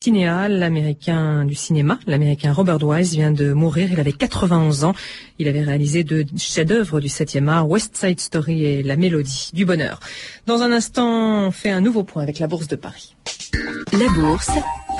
cinéal, 0.00 0.60
l'américain 0.60 1.44
du 1.44 1.56
cinéma, 1.56 1.98
l'américain 2.06 2.52
Robert 2.52 2.82
Wise 2.84 3.14
vient 3.14 3.32
de 3.32 3.52
mourir. 3.52 3.88
Il 3.90 3.98
avait 3.98 4.12
91 4.12 4.84
ans. 4.84 4.94
Il 5.40 5.48
avait 5.48 5.62
réalisé 5.62 6.04
deux 6.04 6.24
chefs-d'œuvre 6.36 7.00
du 7.00 7.08
7e 7.08 7.48
art, 7.48 7.68
West 7.68 7.96
Side 7.96 8.20
Story 8.20 8.64
et 8.64 8.82
La 8.84 8.96
Mélodie 8.96 9.50
du 9.54 9.64
Bonheur. 9.64 9.98
Dans 10.46 10.62
un 10.62 10.70
instant, 10.70 11.46
on 11.46 11.50
fait 11.50 11.70
un 11.70 11.80
nouveau 11.80 12.04
point 12.04 12.22
avec 12.22 12.38
la 12.38 12.46
Bourse 12.46 12.68
de 12.68 12.76
Paris. 12.76 13.16
La 13.92 14.08
Bourse 14.14 14.50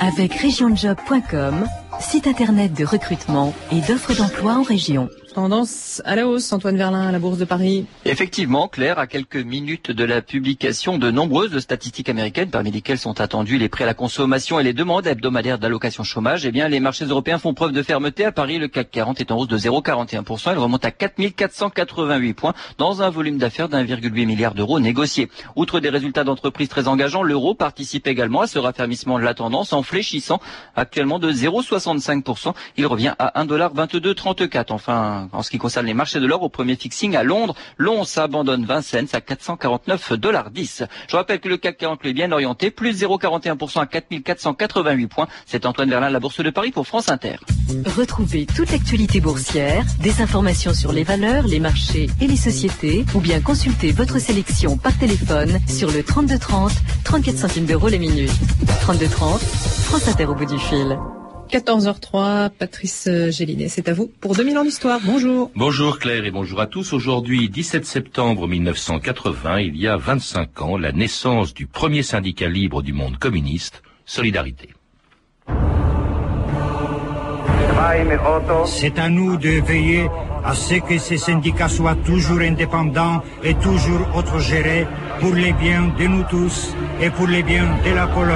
avec 0.01 0.33
regionjob.com, 0.33 1.65
site 1.99 2.27
internet 2.27 2.73
de 2.73 2.85
recrutement 2.85 3.53
et 3.71 3.81
d'offres 3.81 4.15
d'emploi 4.15 4.53
en 4.53 4.63
région. 4.63 5.09
Tendance 5.35 6.01
à 6.05 6.15
la 6.15 6.27
hausse, 6.27 6.51
Antoine 6.51 6.75
Verlin 6.75 7.07
à 7.07 7.11
la 7.11 7.19
Bourse 7.19 7.37
de 7.37 7.45
Paris. 7.45 7.85
Effectivement, 8.03 8.67
Claire, 8.67 8.97
à 8.97 9.05
quelques 9.05 9.37
minutes 9.37 9.91
de 9.91 10.03
la 10.03 10.23
publication 10.23 10.97
de 10.97 11.11
nombreuses 11.11 11.59
statistiques 11.59 12.09
américaines, 12.09 12.49
parmi 12.49 12.71
lesquelles 12.71 12.97
sont 12.97 13.21
attendus 13.21 13.59
les 13.59 13.69
prêts 13.69 13.83
à 13.83 13.87
la 13.87 13.93
consommation 13.93 14.59
et 14.59 14.63
les 14.63 14.73
demandes 14.73 15.05
hebdomadaires 15.05 15.59
d'allocation 15.59 16.03
chômage, 16.03 16.45
eh 16.47 16.51
bien, 16.51 16.67
les 16.67 16.79
marchés 16.79 17.05
européens 17.05 17.37
font 17.37 17.53
preuve 17.53 17.73
de 17.73 17.83
fermeté. 17.83 18.25
À 18.25 18.31
Paris, 18.31 18.57
le 18.57 18.67
CAC 18.67 18.89
40 18.89 19.21
est 19.21 19.31
en 19.31 19.37
hausse 19.37 19.47
de 19.47 19.57
0,41%. 19.57 20.51
Il 20.53 20.57
remonte 20.57 20.83
à 20.83 20.91
4488 20.91 22.33
points 22.33 22.53
dans 22.79 23.03
un 23.03 23.09
volume 23.11 23.37
d'affaires 23.37 23.69
d'1,8 23.69 24.25
milliard 24.25 24.55
d'euros 24.55 24.79
négociés. 24.79 25.29
Outre 25.55 25.79
des 25.79 25.89
résultats 25.89 26.23
d'entreprise 26.23 26.69
très 26.69 26.87
engageants, 26.87 27.23
l'euro 27.23 27.53
participe 27.53 28.07
également 28.07 28.41
à 28.41 28.47
ce 28.47 28.57
raffermissement 28.57 29.19
de 29.19 29.23
la 29.23 29.35
tendance 29.35 29.73
en 29.73 29.83
fléchissant 29.83 30.41
actuellement 30.75 31.19
de 31.19 31.31
0,65%. 31.97 32.53
Il 32.77 32.85
revient 32.85 33.13
à 33.19 33.43
1,2234. 33.43 34.65
Enfin, 34.69 35.29
en 35.31 35.43
ce 35.43 35.49
qui 35.49 35.57
concerne 35.57 35.85
les 35.85 35.93
marchés 35.93 36.19
de 36.19 36.25
l'or, 36.25 36.43
au 36.43 36.49
premier 36.49 36.75
fixing 36.75 37.15
à 37.15 37.23
Londres, 37.23 37.55
l'once 37.77 38.17
abandonne 38.17 38.65
20 38.65 38.81
cents 38.81 39.13
à 39.13 39.21
449 39.21 40.13
dollars 40.13 40.51
10. 40.51 40.83
Je 41.07 41.15
rappelle 41.15 41.39
que 41.39 41.49
le 41.49 41.57
CAC 41.57 41.77
40 41.77 42.05
est 42.05 42.13
bien 42.13 42.31
orienté, 42.31 42.71
plus 42.71 43.01
0,41% 43.03 43.81
à 43.81 43.85
4488 43.85 45.07
points. 45.07 45.27
C'est 45.45 45.65
Antoine 45.65 45.89
Verlin, 45.89 46.09
la 46.09 46.19
Bourse 46.19 46.41
de 46.41 46.49
Paris 46.49 46.71
pour 46.71 46.87
France 46.87 47.09
Inter. 47.09 47.37
Retrouvez 47.97 48.45
toute 48.45 48.71
l'actualité 48.71 49.19
boursière, 49.21 49.83
des 50.01 50.21
informations 50.21 50.73
sur 50.73 50.91
les 50.91 51.03
valeurs, 51.03 51.47
les 51.47 51.59
marchés 51.59 52.09
et 52.21 52.27
les 52.27 52.35
sociétés, 52.35 53.05
ou 53.13 53.19
bien 53.19 53.41
consultez 53.41 53.91
votre 53.91 54.19
sélection 54.19 54.77
par 54.77 54.97
téléphone 54.97 55.59
sur 55.67 55.91
le 55.91 56.03
3230, 56.03 56.71
34 57.03 57.37
centimes 57.37 57.65
d'euros 57.65 57.87
les 57.87 57.99
minutes. 57.99 58.31
3230, 58.81 59.39
France 59.41 60.07
Inter 60.07 60.25
au 60.25 60.35
bout 60.35 60.45
du 60.45 60.59
fil. 60.59 60.97
14h03, 61.49 62.49
Patrice 62.49 63.09
Gélinet, 63.29 63.69
c'est 63.69 63.89
à 63.89 63.93
vous 63.93 64.11
pour 64.21 64.35
2000 64.35 64.57
ans 64.57 64.63
d'histoire. 64.63 64.99
Bonjour. 65.03 65.51
Bonjour 65.55 65.99
Claire 65.99 66.25
et 66.25 66.31
bonjour 66.31 66.61
à 66.61 66.67
tous. 66.67 66.93
Aujourd'hui, 66.93 67.49
17 67.49 67.85
septembre 67.85 68.47
1980, 68.47 69.59
il 69.61 69.77
y 69.77 69.87
a 69.87 69.97
25 69.97 70.61
ans, 70.61 70.77
la 70.77 70.91
naissance 70.91 71.53
du 71.53 71.65
premier 71.65 72.03
syndicat 72.03 72.47
libre 72.47 72.81
du 72.81 72.93
monde 72.93 73.17
communiste, 73.17 73.81
Solidarité. 74.05 74.69
C'est 78.65 78.99
à 78.99 79.09
nous 79.09 79.37
de 79.37 79.61
veiller 79.61 80.09
à 80.43 80.53
ce 80.53 80.75
que 80.75 80.97
ces 80.97 81.17
syndicats 81.17 81.69
soient 81.69 81.95
toujours 81.95 82.39
indépendants 82.39 83.23
et 83.43 83.55
toujours 83.55 84.07
autogérés 84.15 84.85
pour 85.19 85.33
les 85.33 85.53
biens 85.53 85.93
de 85.97 86.07
nous 86.07 86.23
tous 86.29 86.75
et 87.01 87.09
pour 87.09 87.27
les 87.27 87.43
biens 87.43 87.77
de 87.85 87.91
la 87.91 88.07
Pologne. 88.07 88.35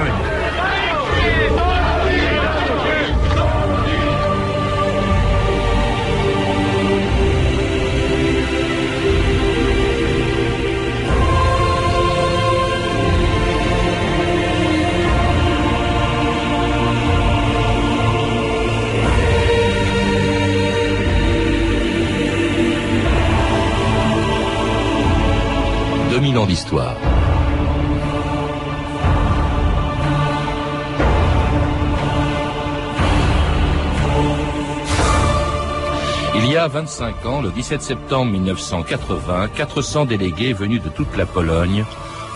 Il 36.64 36.68
y 36.68 36.70
a 36.70 36.80
25 36.80 37.26
ans, 37.26 37.42
le 37.42 37.50
17 37.50 37.82
septembre 37.82 38.32
1980, 38.32 39.48
400 39.54 40.06
délégués 40.06 40.54
venus 40.54 40.82
de 40.82 40.88
toute 40.88 41.14
la 41.14 41.26
Pologne 41.26 41.84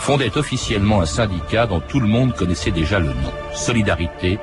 fondaient 0.01 0.37
officiellement 0.37 1.01
un 1.01 1.07
syndicat 1.07 1.67
dont 1.67 1.81
tout 1.81 1.99
le 1.99 2.09
monde 2.09 2.35
connaissait 2.35 2.71
déjà 2.71 2.99
le 2.99 3.07
nom. 3.07 3.33
Solidarité, 3.55 4.39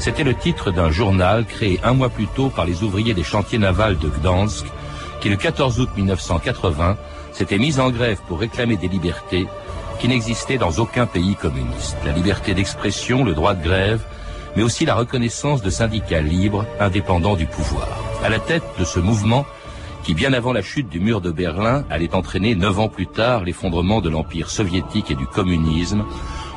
c'était 0.00 0.24
le 0.24 0.34
titre 0.34 0.72
d'un 0.72 0.90
journal 0.90 1.44
créé 1.44 1.78
un 1.84 1.92
mois 1.92 2.08
plus 2.08 2.26
tôt 2.26 2.48
par 2.48 2.64
les 2.64 2.82
ouvriers 2.82 3.14
des 3.14 3.22
chantiers 3.22 3.60
navals 3.60 3.96
de 3.98 4.08
Gdansk, 4.08 4.66
qui 5.20 5.28
le 5.28 5.36
14 5.36 5.78
août 5.78 5.90
1980 5.94 6.96
s'était 7.32 7.58
mis 7.58 7.78
en 7.78 7.90
grève 7.90 8.18
pour 8.26 8.40
réclamer 8.40 8.76
des 8.76 8.88
libertés 8.88 9.46
qui 10.00 10.08
n'existaient 10.08 10.58
dans 10.58 10.80
aucun 10.80 11.06
pays 11.06 11.36
communiste. 11.36 11.96
La 12.04 12.10
liberté 12.10 12.54
d'expression, 12.54 13.22
le 13.24 13.34
droit 13.34 13.54
de 13.54 13.62
grève, 13.62 14.02
mais 14.56 14.64
aussi 14.64 14.84
la 14.84 14.96
reconnaissance 14.96 15.62
de 15.62 15.70
syndicats 15.70 16.22
libres, 16.22 16.66
indépendants 16.80 17.36
du 17.36 17.46
pouvoir. 17.46 18.07
À 18.22 18.28
la 18.28 18.40
tête 18.40 18.64
de 18.78 18.84
ce 18.84 18.98
mouvement, 18.98 19.46
qui 20.02 20.14
bien 20.14 20.32
avant 20.32 20.52
la 20.52 20.62
chute 20.62 20.88
du 20.88 20.98
mur 21.00 21.20
de 21.20 21.30
Berlin 21.30 21.84
allait 21.88 22.14
entraîner 22.14 22.54
neuf 22.56 22.78
ans 22.78 22.88
plus 22.88 23.06
tard 23.06 23.44
l'effondrement 23.44 24.00
de 24.00 24.08
l'empire 24.08 24.50
soviétique 24.50 25.10
et 25.10 25.14
du 25.14 25.26
communisme, 25.26 26.04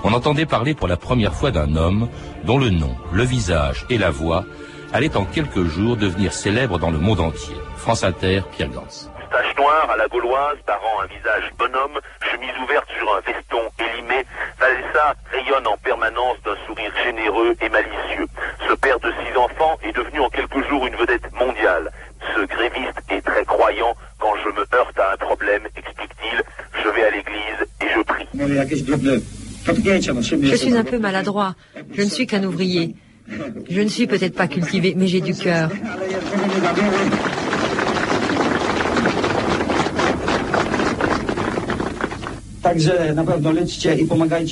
on 0.04 0.14
entendait 0.14 0.48
parler 0.48 0.74
pour 0.74 0.88
la 0.88 0.98
première 0.98 1.36
fois 1.36 1.52
d'un 1.52 1.76
homme 1.76 2.08
dont 2.46 2.58
le 2.58 2.72
nom, 2.72 2.96
le 3.14 3.24
visage 3.24 3.86
et 3.90 4.00
la 4.00 4.10
voix 4.10 4.44
allaient 4.92 5.16
en 5.16 5.26
quelques 5.26 5.64
jours 5.66 5.98
devenir 5.98 6.34
célèbres 6.34 6.80
dans 6.80 6.92
le 6.92 6.98
monde 6.98 7.20
entier. 7.20 7.56
France 7.78 8.04
Inter, 8.04 8.42
Pierre 8.52 8.70
Gans. 8.70 9.11
Noire 9.58 9.90
à 9.92 9.98
la 9.98 10.08
gauloise, 10.08 10.58
parant 10.66 11.02
un 11.04 11.08
visage 11.08 11.52
bonhomme, 11.58 12.00
chemise 12.32 12.56
ouverte 12.64 12.88
sur 12.98 13.08
un 13.16 13.22
veston 13.22 13.62
élimé, 13.78 14.26
Valessa 14.60 15.16
rayonne 15.32 15.68
en 15.68 15.78
permanence 15.78 16.38
d'un 16.46 16.56
sourire 16.66 16.92
généreux 17.04 17.56
et 17.62 17.70
malicieux. 17.70 18.26
Ce 18.68 18.74
père 18.74 19.00
de 19.00 19.12
six 19.12 19.38
enfants 19.38 19.78
est 19.84 19.96
devenu 19.96 20.20
en 20.22 20.30
quelques 20.30 20.68
jours 20.68 20.88
une 20.88 20.96
vedette 20.96 21.32
mondiale. 21.34 21.92
Ce 22.36 22.42
gréviste 22.46 22.98
est 23.10 23.22
très 23.22 23.46
croyant. 23.46 23.94
Quand 24.20 24.34
je 24.44 24.50
me 24.50 24.66
heurte 24.74 24.98
à 24.98 25.14
un 25.14 25.18
problème, 25.18 25.64
explique-t-il, 25.76 26.42
je 26.84 26.90
vais 26.90 27.04
à 27.04 27.12
l'église 27.12 27.62
et 27.82 27.88
je 27.96 28.02
prie. 28.02 28.28
Je 30.44 30.56
suis 30.56 30.76
un 30.76 30.84
peu 30.84 30.98
maladroit. 30.98 31.56
Je 31.94 32.02
ne 32.02 32.10
suis 32.10 32.26
qu'un 32.26 32.44
ouvrier. 32.44 32.96
Je 33.70 33.82
ne 33.82 33.90
suis 33.90 34.08
peut-être 34.08 34.36
pas 34.36 34.48
cultivé, 34.48 34.94
mais 34.98 35.08
j'ai 35.08 35.22
du 35.22 35.36
cœur. 35.36 35.70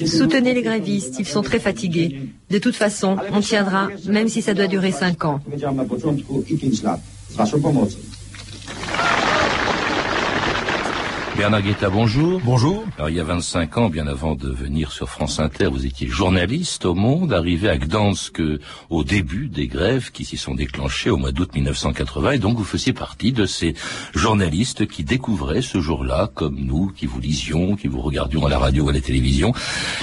Soutenez 0.05 0.53
les 0.53 0.61
grévistes, 0.61 1.15
ils 1.19 1.27
sont 1.27 1.41
très 1.41 1.59
fatigués. 1.59 2.21
De 2.49 2.57
toute 2.57 2.75
façon, 2.75 3.17
on 3.31 3.41
tiendra, 3.41 3.89
même 4.07 4.27
si 4.27 4.41
ça 4.41 4.53
doit 4.53 4.67
durer 4.67 4.91
cinq 4.91 5.25
ans. 5.25 5.39
Bernard 11.39 11.61
Guetta, 11.61 11.89
bonjour. 11.89 12.41
Bonjour. 12.43 12.83
Alors, 12.97 13.09
il 13.09 13.15
y 13.15 13.19
a 13.21 13.23
25 13.23 13.77
ans, 13.77 13.89
bien 13.89 14.07
avant 14.07 14.35
de 14.35 14.49
venir 14.49 14.91
sur 14.91 15.07
France 15.07 15.39
Inter, 15.39 15.67
vous 15.67 15.85
étiez 15.85 16.05
journaliste 16.05 16.83
au 16.83 16.93
Monde, 16.93 17.31
arrivé 17.31 17.69
à 17.69 17.77
Gdansk 17.77 18.41
au 18.89 19.05
début 19.05 19.47
des 19.47 19.67
grèves 19.67 20.11
qui 20.11 20.25
s'y 20.25 20.35
sont 20.35 20.53
déclenchées 20.53 21.09
au 21.09 21.15
mois 21.15 21.31
d'août 21.31 21.55
1980, 21.55 22.31
et 22.31 22.39
donc 22.39 22.57
vous 22.57 22.65
faisiez 22.65 22.91
partie 22.91 23.31
de 23.31 23.45
ces 23.45 23.73
journalistes 24.13 24.85
qui 24.85 25.05
découvraient 25.05 25.61
ce 25.61 25.79
jour-là, 25.79 26.29
comme 26.35 26.59
nous, 26.59 26.91
qui 26.93 27.05
vous 27.05 27.21
lisions, 27.21 27.77
qui 27.77 27.87
vous 27.87 28.01
regardions 28.01 28.45
à 28.45 28.49
la 28.49 28.59
radio 28.59 28.83
ou 28.83 28.89
à 28.89 28.93
la 28.93 28.99
télévision, 28.99 29.53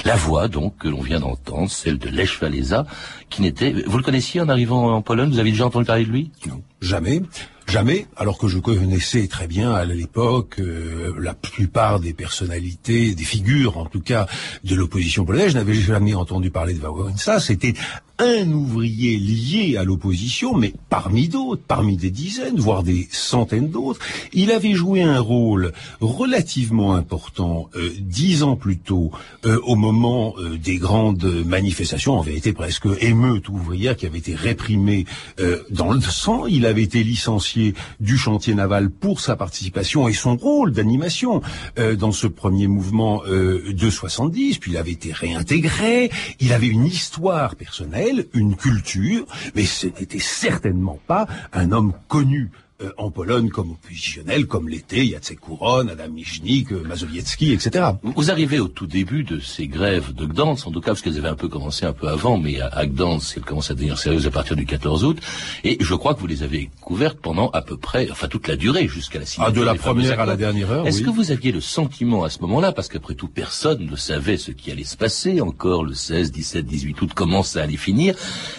la 0.07 0.17
voix 0.17 0.49
donc 0.49 0.79
que 0.79 0.89
l'on 0.89 1.03
vient 1.03 1.21
d'entendre, 1.21 1.71
celle 1.71 1.99
de 1.99 2.09
Lech 2.09 2.41
Walesa, 2.41 2.87
qui 3.31 3.43
n'était... 3.43 3.73
Vous 3.87 3.99
le 3.99 4.03
connaissiez 4.03 4.41
en 4.41 4.49
arrivant 4.49 4.95
en 4.95 5.03
Pologne? 5.03 5.31
Vous 5.31 5.39
avez 5.39 5.51
déjà 5.51 5.67
entendu 5.67 5.85
parler 5.85 6.05
de 6.05 6.11
lui? 6.11 6.31
Non, 6.47 6.63
jamais. 6.81 7.23
Jamais, 7.69 8.07
alors 8.17 8.39
que 8.39 8.47
je 8.47 8.59
connaissais 8.59 9.27
très 9.27 9.49
bien 9.49 9.73
à 9.73 9.85
l'époque 9.85 10.61
euh, 10.61 11.13
la 11.19 11.35
plupart 11.35 11.99
des 11.99 12.13
personnalités, 12.13 13.17
des 13.17 13.25
figures 13.25 13.77
en 13.77 13.87
tout 13.87 14.01
cas 14.01 14.29
de 14.63 14.77
l'opposition 14.77 15.25
polonaise, 15.25 15.51
je 15.51 15.59
n'avais 15.59 15.75
jamais 15.75 16.15
entendu 16.15 16.53
parler 16.53 16.75
de 16.75 16.81
Wałęsa. 16.81 17.41
C'était 17.41 17.75
un 18.19 18.51
ouvrier 18.51 19.19
lié 19.19 19.77
à 19.77 19.85
l'opposition, 19.85 20.55
mais 20.55 20.73
parmi 20.89 21.29
d'autres, 21.29 21.63
parmi 21.67 21.97
des 21.97 22.11
dizaines, 22.11 22.57
voire 22.57 22.83
des 22.83 23.09
centaines 23.11 23.69
d'autres. 23.69 24.01
Il 24.33 24.51
avait 24.51 24.73
joué 24.73 25.03
un 25.03 25.21
rôle 25.21 25.73
relativement 26.01 26.95
important 26.95 27.69
euh, 27.77 27.91
dix 28.01 28.43
ans 28.43 28.57
plus 28.57 28.79
tôt, 28.79 29.11
euh, 29.45 29.59
au 29.65 29.77
moment 29.77 30.35
euh, 30.39 30.57
des 30.57 30.77
grandes 30.77 31.45
manifestations, 31.45 32.15
en 32.19 32.23
vérité 32.23 32.53
presque 32.53 32.87
émeutes 33.01 33.49
ouvrières 33.49 33.97
qui 33.97 34.07
avaient 34.07 34.19
été 34.19 34.35
réprimées 34.35 35.05
euh, 35.41 35.63
dans 35.71 35.93
le 35.93 36.01
sang. 36.01 36.47
Il 36.47 36.65
avait 36.65 36.83
été 36.83 37.05
licencié 37.05 37.75
du 38.01 38.17
chantier 38.17 38.55
naval 38.55 38.91
pour 38.91 39.21
sa 39.21 39.37
participation 39.37 40.09
et 40.09 40.13
son 40.13 40.37
rôle 40.37 40.73
d'animation 40.73 41.43
euh, 41.79 41.97
dans 41.97 42.13
ce 42.13 42.27
premier 42.27 42.67
mouvement 42.67 43.23
de 43.27 43.91
70, 43.91 44.59
puis 44.59 44.73
il 44.73 44.77
avait 44.77 44.93
été 44.93 45.13
réintégré, 45.13 46.11
il 46.41 46.53
avait 46.53 46.67
une 46.67 46.87
histoire 46.87 47.57
personnelle, 47.57 48.06
une 48.35 48.57
culture, 48.57 49.27
mais 49.55 49.65
ce 49.65 49.87
n'était 49.87 50.19
certainement 50.19 50.99
pas 51.07 51.27
un 51.53 51.73
homme 51.73 51.93
connu 52.09 52.51
euh, 52.83 52.91
en 52.99 53.11
Pologne 53.11 53.49
comme 53.49 53.71
oppositionnel, 53.71 54.47
comme 54.47 54.69
l'était 54.69 55.07
Jacek 55.07 55.41
Couronne, 55.41 55.89
Adam 55.91 56.09
Michnik, 56.09 56.73
euh, 56.73 56.83
Mazowiecki, 56.87 57.53
etc. 57.53 57.87
Vous 58.03 58.31
arrivez 58.31 58.61
au 58.61 58.69
tout 58.69 58.87
début 58.87 59.25
de 59.25 59.39
ces 59.41 59.67
grèves 59.67 60.13
de 60.13 60.27
Gdansk, 60.27 60.67
en 60.67 60.71
tout 60.73 60.81
cas 60.81 60.89
parce 60.93 61.01
qu'elles 61.03 61.17
avaient 61.19 61.29
un 61.29 61.35
peu 61.37 61.49
commencé 61.49 61.87
un 61.87 61.93
peu 61.93 62.09
avant, 62.09 62.37
mais 62.39 62.61
à, 62.61 62.67
à 62.69 62.87
Gdansk, 62.87 63.37
elles 63.39 63.45
commencent 63.45 63.71
à 63.71 63.75
devenir 63.75 63.99
sérieuses 63.99 64.27
à 64.27 64.31
partir 64.31 64.57
du 64.57 64.67
14 64.67 65.05
août, 65.05 65.19
et 65.65 65.79
je 65.81 65.95
crois 65.95 66.15
que 66.15 66.21
vous 66.21 66.27
les 66.27 66.43
avez 66.43 66.71
couvertes 66.83 67.19
pendant 67.21 67.49
à 67.51 67.63
peu 67.63 67.77
près, 67.77 68.09
enfin 68.11 68.29
toute 68.29 68.47
la 68.49 68.57
durée, 68.57 68.89
jusqu'à 68.89 69.19
la 69.21 69.27
signature. 69.27 69.55
Ah, 69.55 69.59
de 69.59 69.65
la 69.65 69.75
première 69.75 70.21
à 70.21 70.27
la 70.27 70.37
dernière 70.37 70.71
heure, 70.71 70.87
Est-ce 70.87 70.99
oui. 70.99 71.05
que 71.05 71.11
vous 71.11 71.31
aviez 71.31 71.53
le 71.53 71.61
sentiment 71.63 72.25
à 72.25 72.31
ce 72.31 72.41
moment-là, 72.41 72.73
parce 72.73 72.89
qu'après 72.89 73.15
tout 73.15 73.29
personne 73.29 73.87
ne 73.91 73.97
savait 73.97 74.37
ce 74.37 74.51
qui 74.51 74.71
allait 74.71 74.85
se 74.85 74.97
passer 74.97 75.41
encore 75.41 75.85
le 75.85 75.95
16, 75.95 76.31
17, 76.33 76.67
18 76.67 77.01
août, 77.03 77.11
comment 77.15 77.43
ça 77.43 77.63
allait 77.63 77.77
finir, 77.77 78.15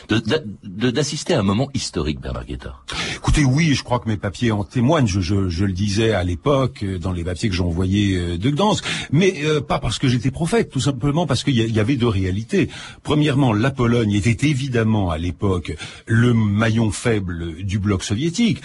de- 0.10 0.20
d'a- 0.20 0.42
de- 0.64 0.90
d'assister 0.92 1.34
à 1.36 1.40
un 1.40 1.44
moment 1.44 1.70
historique, 1.74 2.20
Bernard 2.20 2.46
Guetta? 2.46 2.78
Écoutez, 3.16 3.44
oui, 3.46 3.74
je 3.74 3.84
crois 3.84 4.00
que 4.00 4.07
mes 4.08 4.18
papiers 4.18 4.52
en 4.52 4.64
témoignent. 4.64 5.08
Je, 5.08 5.66
le 5.66 5.74
disais 5.74 6.14
à 6.14 6.24
l'époque 6.24 6.84
euh, 6.84 6.98
dans 6.98 7.12
les 7.12 7.24
papiers 7.24 7.50
que 7.50 7.56
j'ai 7.56 7.64
envoyés 7.64 8.18
euh, 8.18 8.38
de 8.38 8.50
Gdansk, 8.50 8.84
mais 9.12 9.36
euh, 9.44 9.62
pas 9.62 9.80
parce 9.80 10.00
que 10.00 10.08
j'étais 10.08 10.32
prophète, 10.32 10.70
tout 10.70 10.80
simplement 10.80 11.28
parce 11.28 11.44
qu'il 11.44 11.56
y, 11.56 11.80
avait 11.80 11.98
deux 11.98 12.08
réalités. 12.08 12.70
Premièrement, 13.04 13.54
la 13.54 13.72
Pologne 13.72 14.14
était 14.14 14.48
évidemment 14.48 15.12
à 15.12 15.18
l'époque 15.18 15.76
le 16.06 16.34
maillon 16.34 16.92
faible 16.92 17.64
du 17.64 17.80
bloc 17.80 18.04
soviétique 18.04 18.62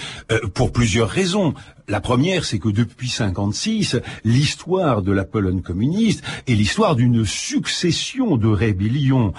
pour 0.54 0.72
plusieurs 0.72 1.08
raisons. 1.08 1.54
La 1.88 2.00
première, 2.00 2.44
c'est 2.44 2.58
que 2.58 2.68
depuis 2.68 3.08
56, 3.08 3.98
l'histoire 4.24 5.02
de 5.02 5.12
la 5.12 5.24
Pologne 5.24 5.60
communiste 5.60 6.22
est 6.46 6.54
l'histoire 6.54 6.94
d'une 6.96 7.26
succession 7.26 8.36
de 8.36 8.48
rébellions 8.48 9.32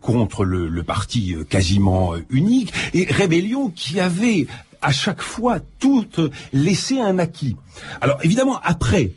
contre 0.00 0.44
le, 0.44 0.82
parti 0.82 1.34
quasiment 1.48 2.14
unique, 2.30 2.72
et 2.94 3.06
rébellions 3.10 3.70
qui 3.70 4.00
avaient 4.00 4.46
à 4.82 4.92
chaque 4.92 5.22
fois 5.22 5.60
toutes 5.78 6.20
laissé 6.52 7.00
un 7.00 7.18
acquis. 7.18 7.56
Alors 8.00 8.18
évidemment, 8.22 8.58
après 8.62 9.12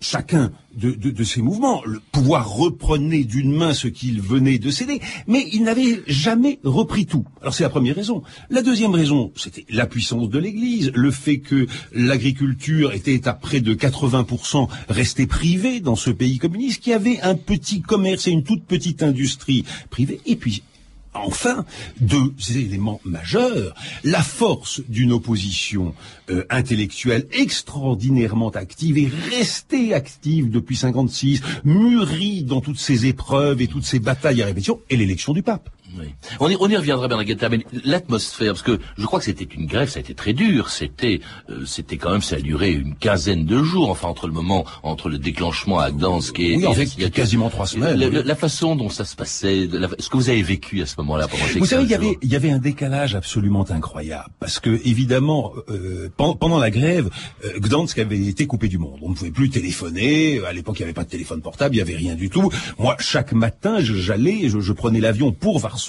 chacun 0.00 0.52
de, 0.76 0.90
de- 0.90 1.10
de 1.10 1.24
ces 1.24 1.40
mouvements, 1.40 1.80
le 1.86 1.98
pouvoir 2.12 2.50
reprenait 2.50 3.24
d'une 3.24 3.50
main 3.52 3.72
ce 3.72 3.88
qu'il 3.88 4.20
venait 4.20 4.58
de 4.58 4.70
céder, 4.70 5.00
mais 5.26 5.48
il 5.52 5.62
n'avait 5.62 6.02
jamais 6.06 6.58
repris 6.62 7.06
tout. 7.06 7.24
Alors 7.40 7.54
c'est 7.54 7.62
la 7.62 7.70
première 7.70 7.94
raison. 7.96 8.22
La 8.50 8.60
deuxième 8.60 8.90
raison, 8.90 9.32
c'était 9.34 9.64
la 9.70 9.86
puissance 9.86 10.28
de 10.28 10.38
l'Église, 10.38 10.90
le 10.94 11.10
fait 11.10 11.38
que 11.38 11.66
l'agriculture 11.94 12.92
était 12.92 13.26
à 13.28 13.32
près 13.32 13.60
de 13.60 13.74
80% 13.74 14.68
restée 14.90 15.26
privée 15.26 15.80
dans 15.80 15.96
ce 15.96 16.10
pays 16.10 16.36
communiste, 16.38 16.82
qui 16.82 16.92
avait 16.92 17.20
un 17.22 17.34
petit 17.36 17.80
commerce 17.80 18.26
et 18.26 18.30
une 18.32 18.42
toute 18.44 18.64
petite 18.64 19.02
industrie 19.02 19.64
privée, 19.88 20.20
et 20.26 20.36
puis 20.36 20.62
Enfin, 21.14 21.64
deux 22.00 22.34
éléments 22.50 23.00
majeurs. 23.04 23.74
La 24.02 24.22
force 24.22 24.80
d'une 24.88 25.12
opposition 25.12 25.94
euh, 26.30 26.44
intellectuelle 26.50 27.26
extraordinairement 27.32 28.50
active 28.50 28.98
et 28.98 29.10
restée 29.30 29.94
active 29.94 30.50
depuis 30.50 30.76
56, 30.76 31.40
mûrie 31.64 32.42
dans 32.42 32.60
toutes 32.60 32.78
ces 32.78 33.06
épreuves 33.06 33.62
et 33.62 33.68
toutes 33.68 33.84
ces 33.84 34.00
batailles 34.00 34.42
à 34.42 34.46
répétition, 34.46 34.80
et 34.90 34.96
l'élection 34.96 35.32
du 35.32 35.42
pape. 35.42 35.70
Oui. 35.98 36.06
On 36.40 36.48
y, 36.48 36.56
on 36.58 36.68
y 36.68 36.76
reviendra, 36.76 37.08
Bernard 37.08 37.24
Guetta, 37.24 37.48
mais 37.48 37.64
l'atmosphère, 37.84 38.52
parce 38.52 38.62
que 38.62 38.78
je 38.98 39.06
crois 39.06 39.18
que 39.20 39.24
c'était 39.24 39.44
une 39.44 39.66
grève, 39.66 39.88
ça 39.88 39.98
a 39.98 40.00
été 40.00 40.14
très 40.14 40.32
dur. 40.32 40.70
C'était, 40.70 41.20
euh, 41.50 41.64
c'était 41.66 41.96
quand 41.96 42.10
même, 42.10 42.22
ça 42.22 42.36
a 42.36 42.40
duré 42.40 42.72
une 42.72 42.94
quinzaine 42.96 43.44
de 43.44 43.62
jours, 43.62 43.90
enfin 43.90 44.08
entre 44.08 44.26
le 44.26 44.32
moment, 44.32 44.64
entre 44.82 45.08
le 45.08 45.18
déclenchement 45.18 45.78
à 45.78 45.90
Gdansk 45.90 46.38
et, 46.40 46.56
Oui, 46.56 46.66
en 46.66 46.72
fait, 46.74 46.86
signature. 46.86 47.14
quasiment 47.14 47.50
trois 47.50 47.66
semaines, 47.66 47.96
la 47.98 48.34
façon 48.34 48.74
dont 48.76 48.88
ça 48.88 49.04
se 49.04 49.14
passait, 49.14 49.68
la- 49.70 49.88
ce 49.98 50.08
que 50.08 50.16
vous 50.16 50.28
avez 50.30 50.42
vécu 50.42 50.82
à 50.82 50.86
ce 50.86 50.94
moment-là 50.98 51.28
pendant 51.28 51.44
ces 51.44 51.58
Vous 51.58 51.66
savez, 51.66 51.82
15 51.86 51.88
il 51.88 51.92
y 51.92 51.94
avait, 51.94 52.18
il 52.22 52.32
y 52.32 52.36
avait 52.36 52.50
un 52.50 52.58
décalage 52.58 53.14
absolument 53.14 53.64
incroyable 53.70 54.30
parce 54.40 54.58
que 54.60 54.80
évidemment, 54.84 55.52
euh, 55.68 56.08
pen- 56.16 56.34
pendant 56.38 56.58
la 56.58 56.70
grève, 56.70 57.08
euh, 57.44 57.58
Gdansk 57.60 57.98
avait 57.98 58.18
été 58.18 58.46
coupé 58.46 58.68
du 58.68 58.78
monde. 58.78 58.98
On 59.02 59.10
ne 59.10 59.14
pouvait 59.14 59.30
plus 59.30 59.50
téléphoner. 59.50 60.40
À 60.44 60.52
l'époque, 60.52 60.76
il 60.78 60.82
n'y 60.82 60.84
avait 60.84 60.92
pas 60.92 61.04
de 61.04 61.08
téléphone 61.10 61.40
portable, 61.40 61.74
il 61.74 61.78
n'y 61.78 61.82
avait 61.82 61.96
rien 61.96 62.14
du 62.14 62.30
tout. 62.30 62.50
Moi, 62.78 62.96
chaque 62.98 63.32
matin, 63.32 63.76
j'allais, 63.80 64.48
je, 64.48 64.58
je 64.60 64.72
prenais 64.72 65.00
l'avion 65.00 65.30
pour 65.32 65.58
Varsovie 65.60 65.83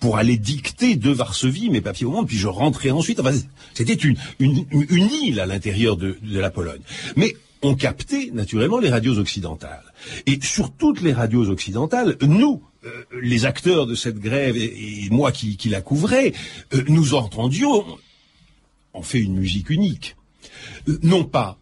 pour 0.00 0.16
aller 0.16 0.36
dicter 0.36 0.96
de 0.96 1.10
Varsovie 1.10 1.70
mes 1.70 1.80
papiers 1.80 2.06
au 2.06 2.10
monde, 2.10 2.26
puis 2.26 2.38
je 2.38 2.48
rentrais 2.48 2.90
ensuite. 2.90 3.20
Enfin, 3.20 3.32
c'était 3.74 3.94
une, 3.94 4.16
une, 4.38 5.10
île 5.22 5.40
à 5.40 5.46
l'intérieur 5.46 5.96
de, 5.96 6.16
la 6.22 6.50
Pologne. 6.50 6.80
Mais 7.16 7.36
on 7.62 7.74
captait 7.74 8.30
naturellement 8.32 8.78
les 8.78 8.90
radios 8.90 9.18
occidentales. 9.18 9.92
Et 10.26 10.38
sur 10.42 10.72
toutes 10.72 11.00
les 11.00 11.12
radios 11.12 11.48
occidentales, 11.48 12.16
nous, 12.22 12.62
euh, 12.84 13.04
les 13.20 13.46
acteurs 13.46 13.86
de 13.86 13.94
cette 13.94 14.18
grève 14.18 14.56
et, 14.56 15.08
moi 15.10 15.32
qui, 15.32 15.56
qui 15.56 15.68
la 15.68 15.80
couvrais, 15.80 16.32
euh, 16.74 16.84
nous 16.88 17.14
entendions, 17.14 17.84
on 18.94 19.02
fait 19.02 19.20
une 19.20 19.36
musique 19.36 19.70
unique. 19.70 20.16
Euh, 20.88 20.98
non 21.02 21.24
pas 21.24 21.58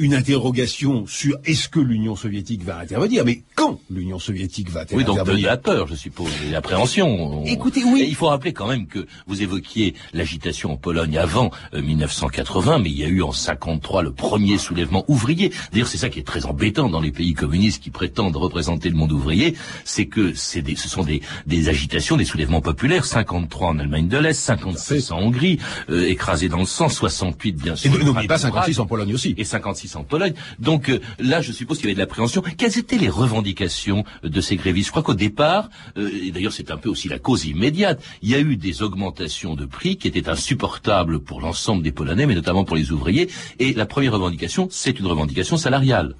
une 0.00 0.14
interrogation 0.14 1.06
sur 1.06 1.36
est-ce 1.44 1.68
que 1.68 1.78
l'Union 1.80 2.16
soviétique 2.16 2.64
va 2.64 2.78
intervenir, 2.78 3.24
mais 3.24 3.42
quand 3.54 3.78
l'Union 3.90 4.18
soviétique 4.18 4.70
va 4.70 4.84
Oui, 4.92 5.04
donc 5.04 5.16
de, 5.16 5.20
de 5.20 5.20
intervenir. 5.22 5.46
la 5.48 5.56
peur, 5.56 5.86
je 5.86 5.94
suppose, 5.94 6.30
et 6.46 6.50
l'appréhension. 6.50 7.08
On- 7.42 7.44
Écoutez, 7.44 7.84
oui. 7.84 8.02
Et 8.02 8.08
il 8.08 8.14
faut 8.14 8.26
rappeler 8.28 8.52
quand 8.52 8.66
même 8.66 8.86
que 8.86 9.06
vous 9.26 9.42
évoquiez 9.42 9.94
l'agitation 10.14 10.72
en 10.72 10.76
Pologne 10.76 11.18
avant 11.18 11.50
euh, 11.74 11.82
1980, 11.82 12.78
mais 12.78 12.90
il 12.90 12.98
y 12.98 13.04
a 13.04 13.08
eu 13.08 13.22
en 13.22 13.32
53 13.32 14.02
le 14.02 14.12
premier 14.12 14.58
soulèvement 14.58 15.04
ouvrier. 15.08 15.52
D'ailleurs, 15.72 15.88
c'est 15.88 15.98
ça 15.98 16.08
qui 16.08 16.18
est 16.18 16.26
très 16.26 16.46
embêtant 16.46 16.88
dans 16.88 17.00
les 17.00 17.12
pays 17.12 17.34
communistes 17.34 17.82
qui 17.82 17.90
prétendent 17.90 18.36
représenter 18.36 18.88
le 18.88 18.96
monde 18.96 19.12
ouvrier, 19.12 19.54
c'est 19.84 20.06
que 20.06 20.32
c'est 20.34 20.62
des, 20.62 20.76
ce 20.76 20.88
sont 20.88 21.02
des, 21.04 21.20
des 21.46 21.68
agitations, 21.68 22.16
des 22.16 22.24
soulèvements 22.24 22.60
populaires. 22.62 23.04
53 23.04 23.68
en 23.68 23.78
Allemagne 23.78 24.08
de 24.08 24.18
l'Est, 24.18 24.32
56 24.34 25.10
en 25.12 25.18
Hongrie, 25.18 25.58
euh, 25.90 26.08
écrasés 26.08 26.48
dans 26.48 26.58
le 26.60 26.64
sang, 26.66 26.88
68 26.88 27.52
bien 27.56 27.74
Et 27.74 27.76
sûr. 27.76 27.90
n'oubliez 28.04 28.26
pas 28.28 28.38
Prague. 28.38 28.52
56 28.52 28.78
en 28.80 28.86
Pologne 28.86 29.14
aussi. 29.14 29.34
et 29.36 29.44
56 29.44 29.89
en 29.96 30.04
Pologne. 30.04 30.34
Donc 30.58 30.88
euh, 30.88 31.00
là, 31.18 31.40
je 31.40 31.52
suppose 31.52 31.78
qu'il 31.78 31.86
y 31.86 31.88
avait 31.88 31.94
de 31.94 32.00
l'appréhension. 32.00 32.42
Quelles 32.56 32.78
étaient 32.78 32.98
les 32.98 33.08
revendications 33.08 34.04
euh, 34.24 34.28
de 34.28 34.40
ces 34.40 34.56
grévistes? 34.56 34.86
Je 34.86 34.92
crois 34.92 35.02
qu'au 35.02 35.14
départ, 35.14 35.70
euh, 35.96 36.10
et 36.22 36.30
d'ailleurs 36.30 36.52
c'est 36.52 36.70
un 36.70 36.76
peu 36.76 36.88
aussi 36.88 37.08
la 37.08 37.18
cause 37.18 37.44
immédiate, 37.46 38.02
il 38.22 38.30
y 38.30 38.34
a 38.34 38.40
eu 38.40 38.56
des 38.56 38.82
augmentations 38.82 39.54
de 39.54 39.64
prix 39.64 39.96
qui 39.96 40.08
étaient 40.08 40.28
insupportables 40.28 41.20
pour 41.20 41.40
l'ensemble 41.40 41.82
des 41.82 41.92
Polonais, 41.92 42.26
mais 42.26 42.34
notamment 42.34 42.64
pour 42.64 42.76
les 42.76 42.92
ouvriers. 42.92 43.28
Et 43.58 43.72
la 43.74 43.86
première 43.86 44.12
revendication, 44.12 44.68
c'est 44.70 44.98
une 44.98 45.06
revendication 45.06 45.56
salariale. 45.56 46.14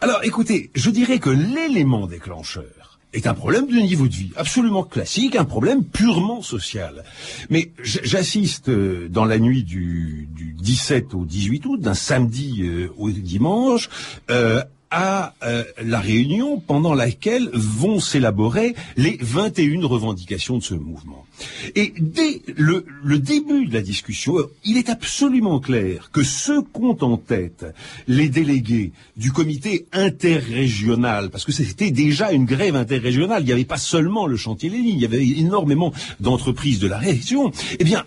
Alors 0.00 0.20
écoutez, 0.22 0.70
je 0.74 0.90
dirais 0.90 1.18
que 1.18 1.30
l'élément 1.30 2.06
déclencheur 2.06 2.77
est 3.12 3.26
un 3.26 3.34
problème 3.34 3.66
de 3.66 3.74
niveau 3.74 4.06
de 4.06 4.14
vie, 4.14 4.30
absolument 4.36 4.82
classique, 4.82 5.36
un 5.36 5.44
problème 5.44 5.84
purement 5.84 6.42
social. 6.42 7.04
Mais 7.48 7.72
j'assiste 7.82 8.68
euh, 8.68 9.08
dans 9.08 9.24
la 9.24 9.38
nuit 9.38 9.64
du, 9.64 10.28
du 10.30 10.52
17 10.52 11.14
au 11.14 11.24
18 11.24 11.66
août, 11.66 11.80
d'un 11.80 11.94
samedi 11.94 12.62
euh, 12.62 12.88
au 12.98 13.10
dimanche, 13.10 13.88
euh, 14.30 14.62
à 14.90 15.34
euh, 15.42 15.64
la 15.82 16.00
réunion 16.00 16.60
pendant 16.60 16.94
laquelle 16.94 17.50
vont 17.52 18.00
s'élaborer 18.00 18.74
les 18.96 19.18
21 19.20 19.86
revendications 19.86 20.58
de 20.58 20.62
ce 20.62 20.74
mouvement. 20.74 21.26
Et 21.74 21.92
dès 21.98 22.42
le, 22.56 22.84
début 23.18 23.66
de 23.66 23.74
la 23.74 23.82
discussion, 23.82 24.36
il 24.64 24.76
est 24.76 24.88
absolument 24.88 25.60
clair 25.60 26.10
que 26.12 26.22
ce 26.22 26.60
qu'ont 26.60 26.96
en 27.00 27.16
tête 27.16 27.66
les 28.06 28.28
délégués 28.28 28.92
du 29.16 29.32
comité 29.32 29.86
interrégional, 29.92 31.30
parce 31.30 31.44
que 31.44 31.52
c'était 31.52 31.90
déjà 31.90 32.32
une 32.32 32.44
grève 32.44 32.76
interrégionale, 32.76 33.42
il 33.42 33.46
n'y 33.46 33.52
avait 33.52 33.64
pas 33.64 33.76
seulement 33.76 34.26
le 34.26 34.36
chantier 34.36 34.70
Lénine, 34.70 34.96
il 34.96 35.02
y 35.02 35.04
avait 35.04 35.26
énormément 35.26 35.92
d'entreprises 36.20 36.78
de 36.78 36.88
la 36.88 36.98
région, 36.98 37.52
eh 37.78 37.84
bien, 37.84 38.04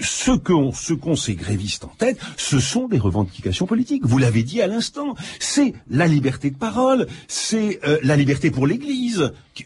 ce 0.00 0.30
qu'ont 0.30 0.72
ce 0.72 0.94
qu'ont 0.94 1.16
ces 1.16 1.34
grévistes 1.34 1.84
en 1.84 1.92
tête, 1.98 2.18
ce 2.36 2.60
sont 2.60 2.88
des 2.88 2.98
revendications 2.98 3.66
politiques. 3.66 4.04
Vous 4.04 4.18
l'avez 4.18 4.42
dit 4.42 4.62
à 4.62 4.66
l'instant, 4.66 5.14
c'est 5.40 5.74
la 5.90 6.06
liberté 6.06 6.50
de 6.50 6.56
parole, 6.56 7.06
c'est 7.28 7.80
euh, 7.84 7.98
la 8.02 8.16
liberté 8.16 8.50
pour 8.50 8.66
l'Église, 8.66 9.32
qui, 9.54 9.64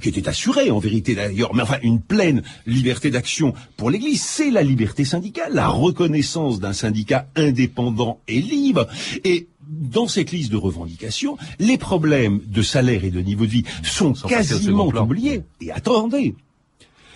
qui 0.00 0.08
était 0.08 0.28
assurée 0.28 0.70
en 0.70 0.78
vérité 0.78 1.14
d'ailleurs, 1.14 1.54
mais 1.54 1.62
enfin 1.62 1.78
une 1.82 2.00
pleine 2.00 2.42
liberté 2.66 3.10
d'action 3.10 3.54
pour 3.76 3.90
l'Église, 3.90 4.22
c'est 4.22 4.50
la 4.50 4.62
liberté 4.62 5.04
syndicale, 5.04 5.52
la 5.52 5.68
reconnaissance 5.68 6.58
d'un 6.58 6.72
syndicat 6.72 7.28
indépendant 7.36 8.20
et 8.28 8.40
libre. 8.40 8.86
Et 9.24 9.48
dans 9.68 10.08
cette 10.08 10.32
liste 10.32 10.50
de 10.50 10.56
revendications, 10.56 11.36
les 11.58 11.76
problèmes 11.76 12.40
de 12.46 12.62
salaire 12.62 13.04
et 13.04 13.10
de 13.10 13.20
niveau 13.20 13.44
de 13.44 13.50
vie 13.50 13.64
sont 13.82 14.14
quasiment 14.14 14.86
oubliés. 14.86 15.42
Et 15.60 15.70
attendez, 15.70 16.34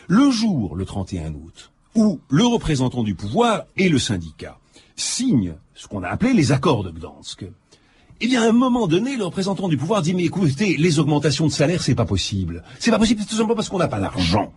le 0.09 0.31
jour, 0.31 0.77
le 0.77 0.85
31 0.85 1.33
août, 1.33 1.72
où 1.95 2.21
le 2.29 2.45
représentant 2.47 3.03
du 3.03 3.15
pouvoir 3.15 3.65
et 3.77 3.89
le 3.89 3.99
syndicat 3.99 4.59
signent 4.97 5.55
ce 5.75 5.89
qu'on 5.89 6.03
a 6.03 6.09
appelé 6.09 6.33
les 6.33 6.53
accords 6.53 6.85
de 6.85 6.91
Gdansk, 6.91 7.45
eh 8.25 8.29
bien, 8.29 8.43
à 8.43 8.49
un 8.49 8.53
moment 8.53 8.87
donné, 8.87 9.17
le 9.17 9.25
représentant 9.25 9.69
du 9.69 9.77
pouvoir 9.77 10.01
dit, 10.01 10.15
mais 10.15 10.23
écoutez, 10.23 10.77
les 10.77 11.01
augmentations 11.01 11.49
de 11.49 11.51
salaire, 11.51 11.83
c'est 11.83 11.97
pas 11.97 12.05
possible. 12.05 12.63
C'est 12.79 12.93
pas 12.93 12.99
possible 13.01 13.25
tout 13.25 13.35
simplement 13.35 13.57
parce 13.57 13.69
qu'on 13.69 13.79
n'a 13.79 13.89
pas 13.89 13.99
l'argent. 13.99 14.53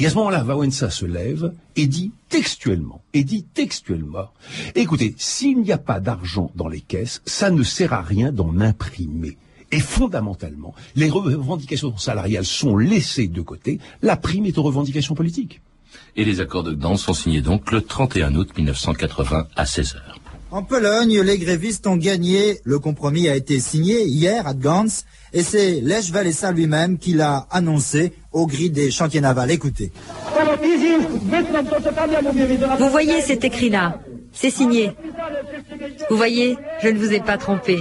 Et 0.00 0.06
à 0.06 0.10
ce 0.10 0.16
moment-là, 0.16 0.42
Wałęsa 0.42 0.90
se 0.90 1.06
lève 1.06 1.52
et 1.76 1.86
dit 1.86 2.10
textuellement, 2.28 3.02
et 3.12 3.22
dit 3.22 3.44
textuellement, 3.44 4.30
écoutez, 4.74 5.14
s'il 5.16 5.60
n'y 5.60 5.70
a 5.70 5.78
pas 5.78 6.00
d'argent 6.00 6.50
dans 6.56 6.66
les 6.66 6.80
caisses, 6.80 7.22
ça 7.24 7.52
ne 7.52 7.62
sert 7.62 7.92
à 7.92 8.00
rien 8.02 8.32
d'en 8.32 8.60
imprimer. 8.60 9.38
Et 9.70 9.78
fondamentalement, 9.78 10.74
les 10.96 11.08
revendications 11.08 11.96
salariales 11.96 12.44
sont 12.44 12.76
laissées 12.76 13.28
de 13.28 13.42
côté. 13.42 13.78
La 14.02 14.16
prime 14.16 14.46
est 14.46 14.58
aux 14.58 14.64
revendications 14.64 15.14
politiques. 15.14 15.60
Et 16.16 16.24
les 16.24 16.40
accords 16.40 16.62
de 16.62 16.72
Gdansk 16.72 17.04
sont 17.04 17.14
signés 17.14 17.40
donc 17.42 17.72
le 17.72 17.82
31 17.82 18.34
août 18.34 18.50
1980 18.56 19.46
à 19.56 19.66
16 19.66 19.96
heures. 19.96 20.18
En 20.50 20.62
Pologne, 20.62 21.20
les 21.20 21.38
grévistes 21.38 21.86
ont 21.88 21.96
gagné. 21.96 22.60
Le 22.62 22.78
compromis 22.78 23.28
a 23.28 23.34
été 23.34 23.58
signé 23.58 24.04
hier 24.04 24.46
à 24.46 24.54
Gdansk 24.54 25.04
et 25.32 25.42
c'est 25.42 25.80
Lech 25.80 26.12
Walesa 26.14 26.52
lui-même 26.52 26.96
qui 26.96 27.14
l'a 27.14 27.48
annoncé 27.50 28.12
au 28.30 28.46
gris 28.46 28.70
des 28.70 28.92
chantiers 28.92 29.20
navals. 29.20 29.50
Écoutez. 29.50 29.90
Vous 32.78 32.88
voyez 32.88 33.20
cet 33.20 33.42
écrit-là? 33.44 33.98
C'est 34.32 34.50
signé. 34.50 34.92
Vous 36.08 36.16
voyez, 36.16 36.56
je 36.82 36.88
ne 36.88 36.98
vous 36.98 37.12
ai 37.12 37.20
pas 37.20 37.36
trompé. 37.36 37.78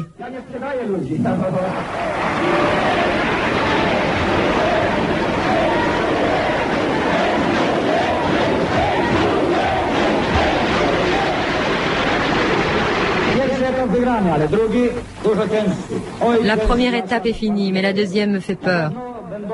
La 16.44 16.58
première 16.58 16.94
étape 16.94 17.26
est 17.26 17.34
finie, 17.34 17.72
mais 17.72 17.82
la 17.82 17.94
deuxième 17.94 18.32
me 18.32 18.40
fait 18.40 18.56
peur. 18.56 18.92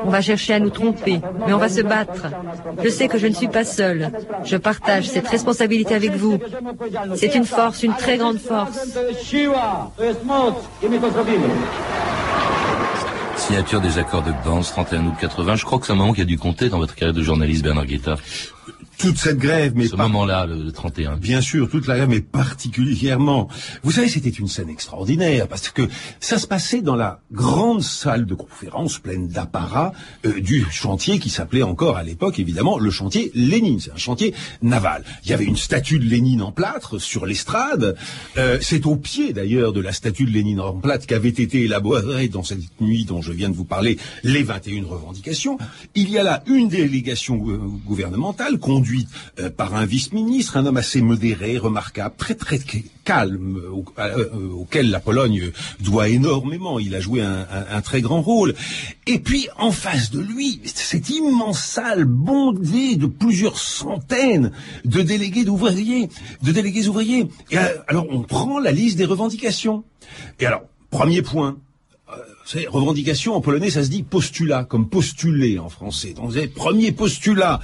On 0.06 0.10
va 0.10 0.22
chercher 0.22 0.53
à 0.53 0.60
nous 0.60 0.70
tromper, 0.70 1.22
mais 1.46 1.53
on 1.53 1.58
va 1.58 1.70
se 1.70 1.82
battre. 1.82 2.27
Je 2.84 2.89
sais 2.89 3.08
que 3.08 3.18
je 3.18 3.27
ne 3.27 3.34
suis 3.34 3.48
pas 3.48 3.63
seul. 3.63 4.12
Je 4.44 4.58
partage 4.58 5.08
cette 5.08 5.27
responsabilité 5.27 5.96
avec 5.96 6.12
vous. 6.15 6.38
C'est 7.15 7.36
une 7.36 7.46
force, 7.46 7.84
une 7.84 7.94
très 7.94 8.18
grande 8.18 8.39
force. 8.39 8.88
Signature 13.38 13.82
des 13.82 13.98
accords 13.98 14.24
de 14.24 14.32
Gdansk, 14.44 14.74
31 14.74 15.06
août 15.08 15.13
80. 15.20 15.56
Je 15.56 15.65
crois 15.65 15.79
que 15.79 15.86
c'est 15.86 15.94
un 15.94 15.96
moment 15.96 16.13
qui 16.13 16.22
a 16.22 16.25
dû 16.25 16.38
compter 16.38 16.70
dans 16.70 16.77
votre 16.77 16.94
carrière 16.94 17.15
de 17.15 17.24
journaliste, 17.24 17.63
Bernard 17.63 17.86
Guetta 17.86 18.15
toute 19.00 19.18
cette 19.18 19.38
grève, 19.38 19.72
mais 19.75 19.88
ce 19.88 19.96
moment-là, 19.96 20.46
le, 20.46 20.72
31. 20.74 21.15
Bien 21.15 21.39
sûr, 21.39 21.70
toute 21.70 21.88
la 21.88 21.96
grève, 21.96 22.10
mais 22.10 22.20
particulièrement. 22.20 23.48
Vous 23.82 23.91
savez, 23.91 24.10
c'était 24.10 24.29
une 24.29 24.50
scène 24.50 24.70
extraordinaire 24.70 25.48
parce 25.48 25.70
que 25.70 25.88
ça 26.20 26.38
se 26.38 26.46
passait 26.46 26.82
dans 26.82 26.98
la 26.98 27.22
grande 27.32 27.82
salle 27.82 28.25
de 28.25 28.36
conférence 28.36 29.00
pleine 29.00 29.29
d'apparats 29.29 29.94
euh, 30.25 30.41
du 30.41 30.65
chantier 30.70 31.18
qui 31.20 31.29
s'appelait 31.29 31.63
encore 31.63 31.96
à 31.96 32.03
l'époque, 32.03 32.39
évidemment, 32.39 32.77
le 32.77 32.91
chantier 32.91 33.32
Lénine. 33.34 33.79
C'est 33.79 33.94
un 33.94 33.98
chantier 33.98 34.34
naval. 34.62 35.06
Il 35.24 35.32
y 35.32 35.34
avait 35.34 35.46
une 35.46 35.56
statue 35.56 36.00
de 36.00 36.06
Lénine 36.06 36.41
en 36.41 36.51
plâtre 36.51 37.00
sur 37.00 37.25
l'estrade. 37.25 37.96
Euh, 38.38 38.58
c'est 38.62 38.86
au 38.86 38.98
pied 38.98 39.32
d'ailleurs 39.32 39.72
de 39.72 39.79
la 39.79 39.94
statue 39.94 40.25
de 40.25 40.32
Lénine 40.32 40.60
en 40.60 40.74
plâtre 40.74 41.08
qu'avait 41.08 41.29
été 41.29 41.63
élaborée 41.63 42.27
dans 42.27 42.44
cette 42.44 42.82
nuit 42.82 43.06
dont 43.06 43.22
je 43.22 43.32
viens 43.32 43.50
de 43.50 43.56
vous 43.56 43.63
parler 43.63 43.98
les 44.24 44.44
21 44.44 44.86
revendications. 44.86 45.58
Il 45.96 46.10
y 46.10 46.18
a 46.18 46.24
là 46.24 46.44
une 46.48 46.68
délégation 46.68 47.38
gouvernementale 47.38 48.60
conduite 48.60 48.88
euh, 49.39 49.50
par 49.50 49.75
un 49.75 49.86
vice-ministre, 49.86 50.58
un 50.58 50.65
homme 50.65 50.77
assez 50.77 51.01
modéré, 51.01 51.58
remarquable, 51.58 52.15
très 52.17 52.36
très 52.36 52.60
calme, 53.03 53.62
euh, 53.98 54.50
auquel 54.53 54.89
la 54.89 55.00
Pologne 55.00 55.51
doit 55.79 56.10
énormément. 56.10 56.79
Il 56.79 56.96
a 56.96 57.00
joué 57.00 57.22
un, 57.22 57.81
très 57.81 58.01
grand 58.01 58.22
rôle. 58.22 58.53
Et 59.08 59.19
puis 59.19 59.48
en 59.58 59.72
face 59.72 60.12
de 60.12 60.19
lui, 60.19 60.62
cette 60.65 61.10
immense 61.10 61.60
salle 61.60 62.05
bondée 62.05 62.96
de 62.96 63.05
plusieurs 63.05 63.58
centaines 63.58 64.51
de 64.86 65.01
délégués 65.01 65.46
d'ouvriers, 65.46 66.10
de 66.43 66.51
délégués 66.51 66.88
ouvriers. 66.88 67.27
Euh, 67.53 67.77
alors 67.88 68.08
on 68.10 68.22
prend 68.22 68.60
la 68.60 68.72
liste 68.72 68.98
des 68.98 69.05
revendications. 69.05 69.84
Et 70.39 70.46
alors 70.46 70.63
premier 70.91 71.22
point, 71.22 71.58
c'est 72.46 72.67
revendication 72.67 73.36
en 73.36 73.41
polonais, 73.41 73.69
ça 73.69 73.84
se 73.84 73.89
dit 73.89 74.01
postulat, 74.01 74.63
comme 74.63 74.89
postuler 74.89 75.60
en 75.60 75.69
français. 75.69 76.13
Donc 76.13 76.31
vous 76.31 76.38
avez 76.38 76.48
premier 76.48 76.91
postulat. 76.91 77.60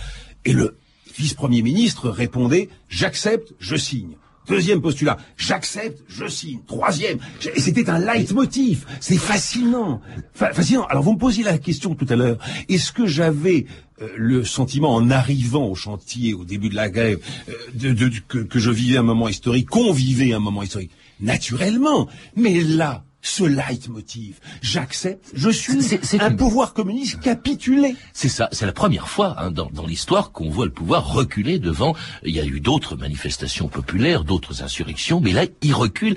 Et 0.46 0.54
le 0.54 0.78
vice-premier 1.18 1.62
ministre 1.62 2.10
répondait 2.10 2.70
J'accepte, 2.90 3.54
je 3.60 3.76
signe. 3.76 4.16
Deuxième 4.48 4.82
postulat, 4.82 5.18
j'accepte, 5.38 6.04
je 6.08 6.28
signe. 6.28 6.60
Troisième, 6.68 7.18
c'était 7.58 7.90
un 7.90 7.98
leitmotiv. 7.98 8.86
C'est 9.00 9.18
fascinant, 9.18 10.02
fascinant. 10.34 10.86
Alors 10.86 11.04
vous 11.04 11.14
me 11.14 11.18
posiez 11.18 11.44
la 11.44 11.58
question 11.58 11.96
tout 11.96 12.06
à 12.10 12.16
l'heure. 12.16 12.38
Est-ce 12.70 12.92
que 12.92 13.08
j'avais 13.08 13.66
euh, 14.02 14.10
le 14.16 14.44
sentiment 14.44 14.94
en 14.94 15.10
arrivant 15.10 15.66
au 15.66 15.74
chantier 15.74 16.36
au 16.36 16.46
début 16.46 16.70
de 16.70 16.76
la 16.76 16.90
grève 16.90 17.20
euh, 17.50 17.54
de, 17.74 18.12
que, 18.28 18.38
que 18.38 18.60
je 18.60 18.70
vivais 18.70 18.98
un 18.98 19.04
moment 19.04 19.28
historique, 19.28 19.70
qu'on 19.70 19.92
vivait 19.92 20.34
un 20.34 20.40
moment 20.40 20.62
historique? 20.62 20.92
Naturellement. 21.20 22.08
Mais 22.36 22.62
là, 22.62 23.04
ce 23.26 23.44
leitmotiv. 23.44 24.40
J'accepte, 24.62 25.32
je 25.34 25.50
suis 25.50 25.82
c'est, 25.82 26.22
un 26.22 26.36
pouvoir 26.36 26.74
communiste 26.74 27.20
capitulé. 27.20 27.96
C'est 28.14 28.30
ça, 28.30 28.50
c'est 28.52 28.66
la 28.66 28.72
première 28.72 29.10
fois 29.10 29.36
hein, 29.40 29.52
dans, 29.52 29.70
dans 29.72 29.86
l'histoire 29.86 30.32
qu'on 30.32 30.50
voit 30.50 30.66
le 30.66 30.72
pouvoir 30.72 31.12
reculer 31.12 31.60
devant. 31.60 31.96
Il 32.24 32.36
y 32.36 32.40
a 32.40 32.46
eu 32.46 32.60
d'autres 32.60 32.96
manifestations 32.96 33.68
populaires, 33.68 34.24
d'autres 34.24 34.64
insurrections, 34.64 35.20
mais 35.20 35.32
là, 35.32 35.46
il 35.62 35.74
recule 35.74 36.16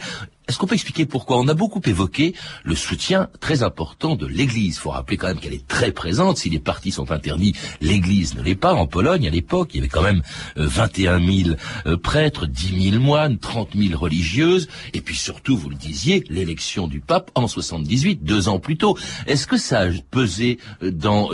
est-ce 0.49 0.57
qu'on 0.57 0.67
peut 0.67 0.75
expliquer 0.75 1.05
pourquoi 1.05 1.39
On 1.39 1.47
a 1.49 1.55
beaucoup 1.55 1.83
évoqué 1.85 2.35
le 2.65 2.75
soutien 2.75 3.29
très 3.39 3.63
important 3.63 4.17
de 4.17 4.27
l'Église. 4.27 4.77
Il 4.77 4.81
faut 4.81 4.91
rappeler 4.91 5.19
quand 5.19 5.27
même 5.27 5.39
qu'elle 5.39 5.53
est 5.53 5.69
très 5.69 5.93
présente. 5.93 6.39
Si 6.39 6.49
les 6.49 6.59
partis 6.59 6.91
sont 6.91 7.11
interdits, 7.11 7.55
l'Église 7.83 8.35
ne 8.35 8.43
l'est 8.43 8.55
pas. 8.55 8.73
En 8.73 8.87
Pologne, 8.87 9.27
à 9.27 9.31
l'époque, 9.31 9.71
il 9.75 9.77
y 9.77 9.81
avait 9.81 9.89
quand 9.89 10.03
même 10.03 10.23
21 10.57 11.21
euh, 11.21 11.43
000 11.45 11.57
euh, 11.87 11.97
prêtres, 11.99 12.47
10 12.47 12.93
000 12.93 13.03
moines, 13.03 13.39
30 13.39 13.71
000 13.77 14.01
religieuses, 14.01 14.69
et 14.95 15.03
puis 15.03 15.17
surtout, 15.17 15.55
vous 15.55 15.69
le 15.69 15.77
disiez, 15.77 16.25
l'élection 16.31 16.89
du 16.89 17.01
pape 17.01 17.31
en 17.35 17.47
78, 17.47 18.25
deux 18.25 18.49
ans 18.49 18.59
plus 18.59 18.79
tôt. 18.79 18.97
Est-ce 19.27 19.47
que 19.47 19.59
ça 19.59 19.81
a 19.81 19.91
pesé 20.11 20.59
euh, 20.83 20.91
dans 20.91 21.29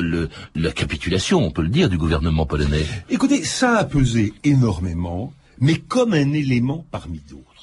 la 0.56 0.73
capitulation, 0.73 1.38
on 1.38 1.52
peut 1.52 1.62
le 1.62 1.68
dire, 1.68 1.88
du 1.88 1.99
gouvernement 1.99 2.47
polonais? 2.47 2.85
Écoutez, 3.09 3.44
ça 3.44 3.78
a 3.78 3.85
pesé 3.85 4.35
énormément, 4.42 5.33
mais 5.61 5.76
comme 5.76 6.14
un 6.14 6.33
élément 6.33 6.85
parmi 6.90 7.21
d'autres. 7.30 7.53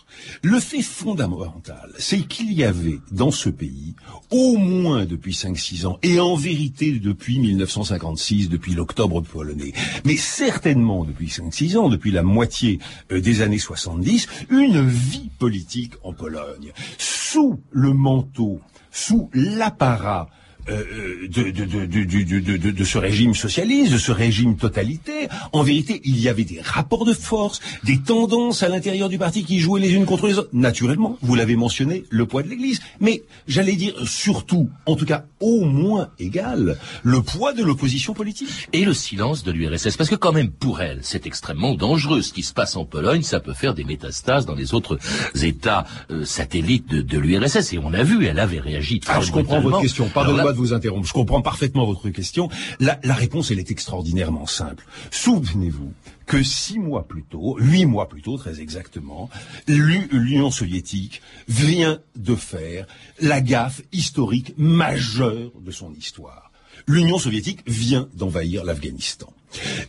Le 0.41 0.59
fait 0.59 0.81
fondamental, 0.81 1.91
c'est 1.97 2.21
qu'il 2.21 2.51
y 2.53 2.63
avait 2.63 2.99
dans 3.11 3.31
ce 3.31 3.49
pays, 3.49 3.95
au 4.29 4.57
moins 4.57 5.05
depuis 5.05 5.33
5-6 5.33 5.85
ans, 5.85 5.99
et 6.03 6.19
en 6.19 6.35
vérité 6.35 6.91
depuis 6.99 7.39
1956, 7.39 8.49
depuis 8.49 8.73
l'octobre 8.73 9.21
polonais, 9.21 9.73
mais 10.05 10.17
certainement 10.17 11.03
depuis 11.03 11.27
5-6 11.27 11.77
ans, 11.77 11.89
depuis 11.89 12.11
la 12.11 12.23
moitié 12.23 12.79
euh, 13.11 13.21
des 13.21 13.41
années 13.41 13.59
70, 13.59 14.27
une 14.49 14.87
vie 14.87 15.29
politique 15.39 15.93
en 16.03 16.13
Pologne, 16.13 16.71
sous 16.97 17.59
le 17.71 17.93
manteau, 17.93 18.59
sous 18.91 19.29
l'apparat 19.33 20.29
euh, 20.69 21.27
de, 21.27 21.49
de, 21.51 21.65
de, 21.65 22.71
de, 22.71 22.83
ce 22.83 22.97
régime 22.97 23.33
socialiste, 23.33 23.91
de 23.91 23.97
ce 23.97 24.11
régime 24.11 24.57
totalitaire. 24.57 25.49
En 25.53 25.63
vérité, 25.63 26.01
il 26.03 26.19
y 26.19 26.29
avait 26.29 26.43
des 26.43 26.61
rapports 26.61 27.05
de 27.05 27.13
force, 27.13 27.61
des 27.83 27.99
tendances 27.99 28.63
à 28.63 28.69
l'intérieur 28.69 29.09
du 29.09 29.17
parti 29.17 29.43
qui 29.43 29.59
jouaient 29.59 29.81
les 29.81 29.93
unes 29.93 30.05
contre 30.05 30.27
les 30.27 30.37
autres. 30.37 30.49
Naturellement, 30.53 31.17
vous 31.21 31.35
l'avez 31.35 31.55
mentionné, 31.55 32.03
le 32.09 32.25
poids 32.25 32.43
de 32.43 32.49
l'Église. 32.49 32.81
Mais 32.99 33.23
j'allais 33.47 33.75
dire 33.75 33.93
surtout, 34.05 34.69
en 34.85 34.95
tout 34.95 35.05
cas 35.05 35.25
au 35.39 35.65
moins 35.65 36.09
égal, 36.19 36.77
le 37.03 37.21
poids 37.21 37.53
de 37.53 37.63
l'opposition 37.63 38.13
politique. 38.13 38.49
Et 38.73 38.85
le 38.85 38.93
silence 38.93 39.43
de 39.43 39.51
l'URSS. 39.51 39.97
Parce 39.97 40.09
que 40.09 40.15
quand 40.15 40.31
même, 40.31 40.51
pour 40.51 40.81
elle, 40.81 40.99
c'est 41.01 41.25
extrêmement 41.25 41.73
dangereux. 41.73 42.21
Ce 42.21 42.33
qui 42.33 42.43
se 42.43 42.53
passe 42.53 42.75
en 42.75 42.85
Pologne, 42.85 43.23
ça 43.23 43.39
peut 43.39 43.53
faire 43.53 43.73
des 43.73 43.83
métastases 43.83 44.45
dans 44.45 44.55
les 44.55 44.73
autres 44.73 44.99
États 45.41 45.85
euh, 46.11 46.23
satellites 46.25 46.87
de, 46.87 47.17
l'URSS. 47.17 47.73
Et 47.73 47.79
on 47.79 47.93
a 47.93 48.03
vu, 48.03 48.25
elle 48.25 48.39
avait 48.39 48.59
réagi 48.59 48.99
très 48.99 49.13
Alors, 49.13 49.23
je 49.23 49.31
comprends 49.31 49.59
votre 49.59 49.81
question. 49.81 50.07
Pardonnez-moi 50.09 50.50
de 50.51 50.57
vous 50.57 50.73
interrompre. 50.73 51.07
Je 51.07 51.13
comprends 51.13 51.41
parfaitement 51.41 51.85
votre 51.85 52.09
question. 52.09 52.49
La, 52.79 52.97
réponse, 53.03 53.51
elle 53.51 53.59
est 53.59 53.71
extraordinairement 53.71 54.47
simple. 54.47 54.85
Souvenez-vous 55.11 55.93
que 56.25 56.43
six 56.43 56.79
mois 56.79 57.07
plus 57.07 57.23
tôt, 57.23 57.57
huit 57.59 57.85
mois 57.85 58.07
plus 58.07 58.21
tôt 58.21 58.37
très 58.37 58.61
exactement, 58.61 59.29
l'Union 59.67 60.51
soviétique 60.51 61.21
vient 61.47 61.99
de 62.15 62.35
faire 62.35 62.87
la 63.19 63.41
gaffe 63.41 63.81
historique 63.91 64.53
majeure 64.57 65.51
de 65.59 65.71
son 65.71 65.93
histoire. 65.93 66.51
L'Union 66.87 67.17
soviétique 67.17 67.61
vient 67.67 68.07
d'envahir 68.15 68.63
l'Afghanistan. 68.63 69.31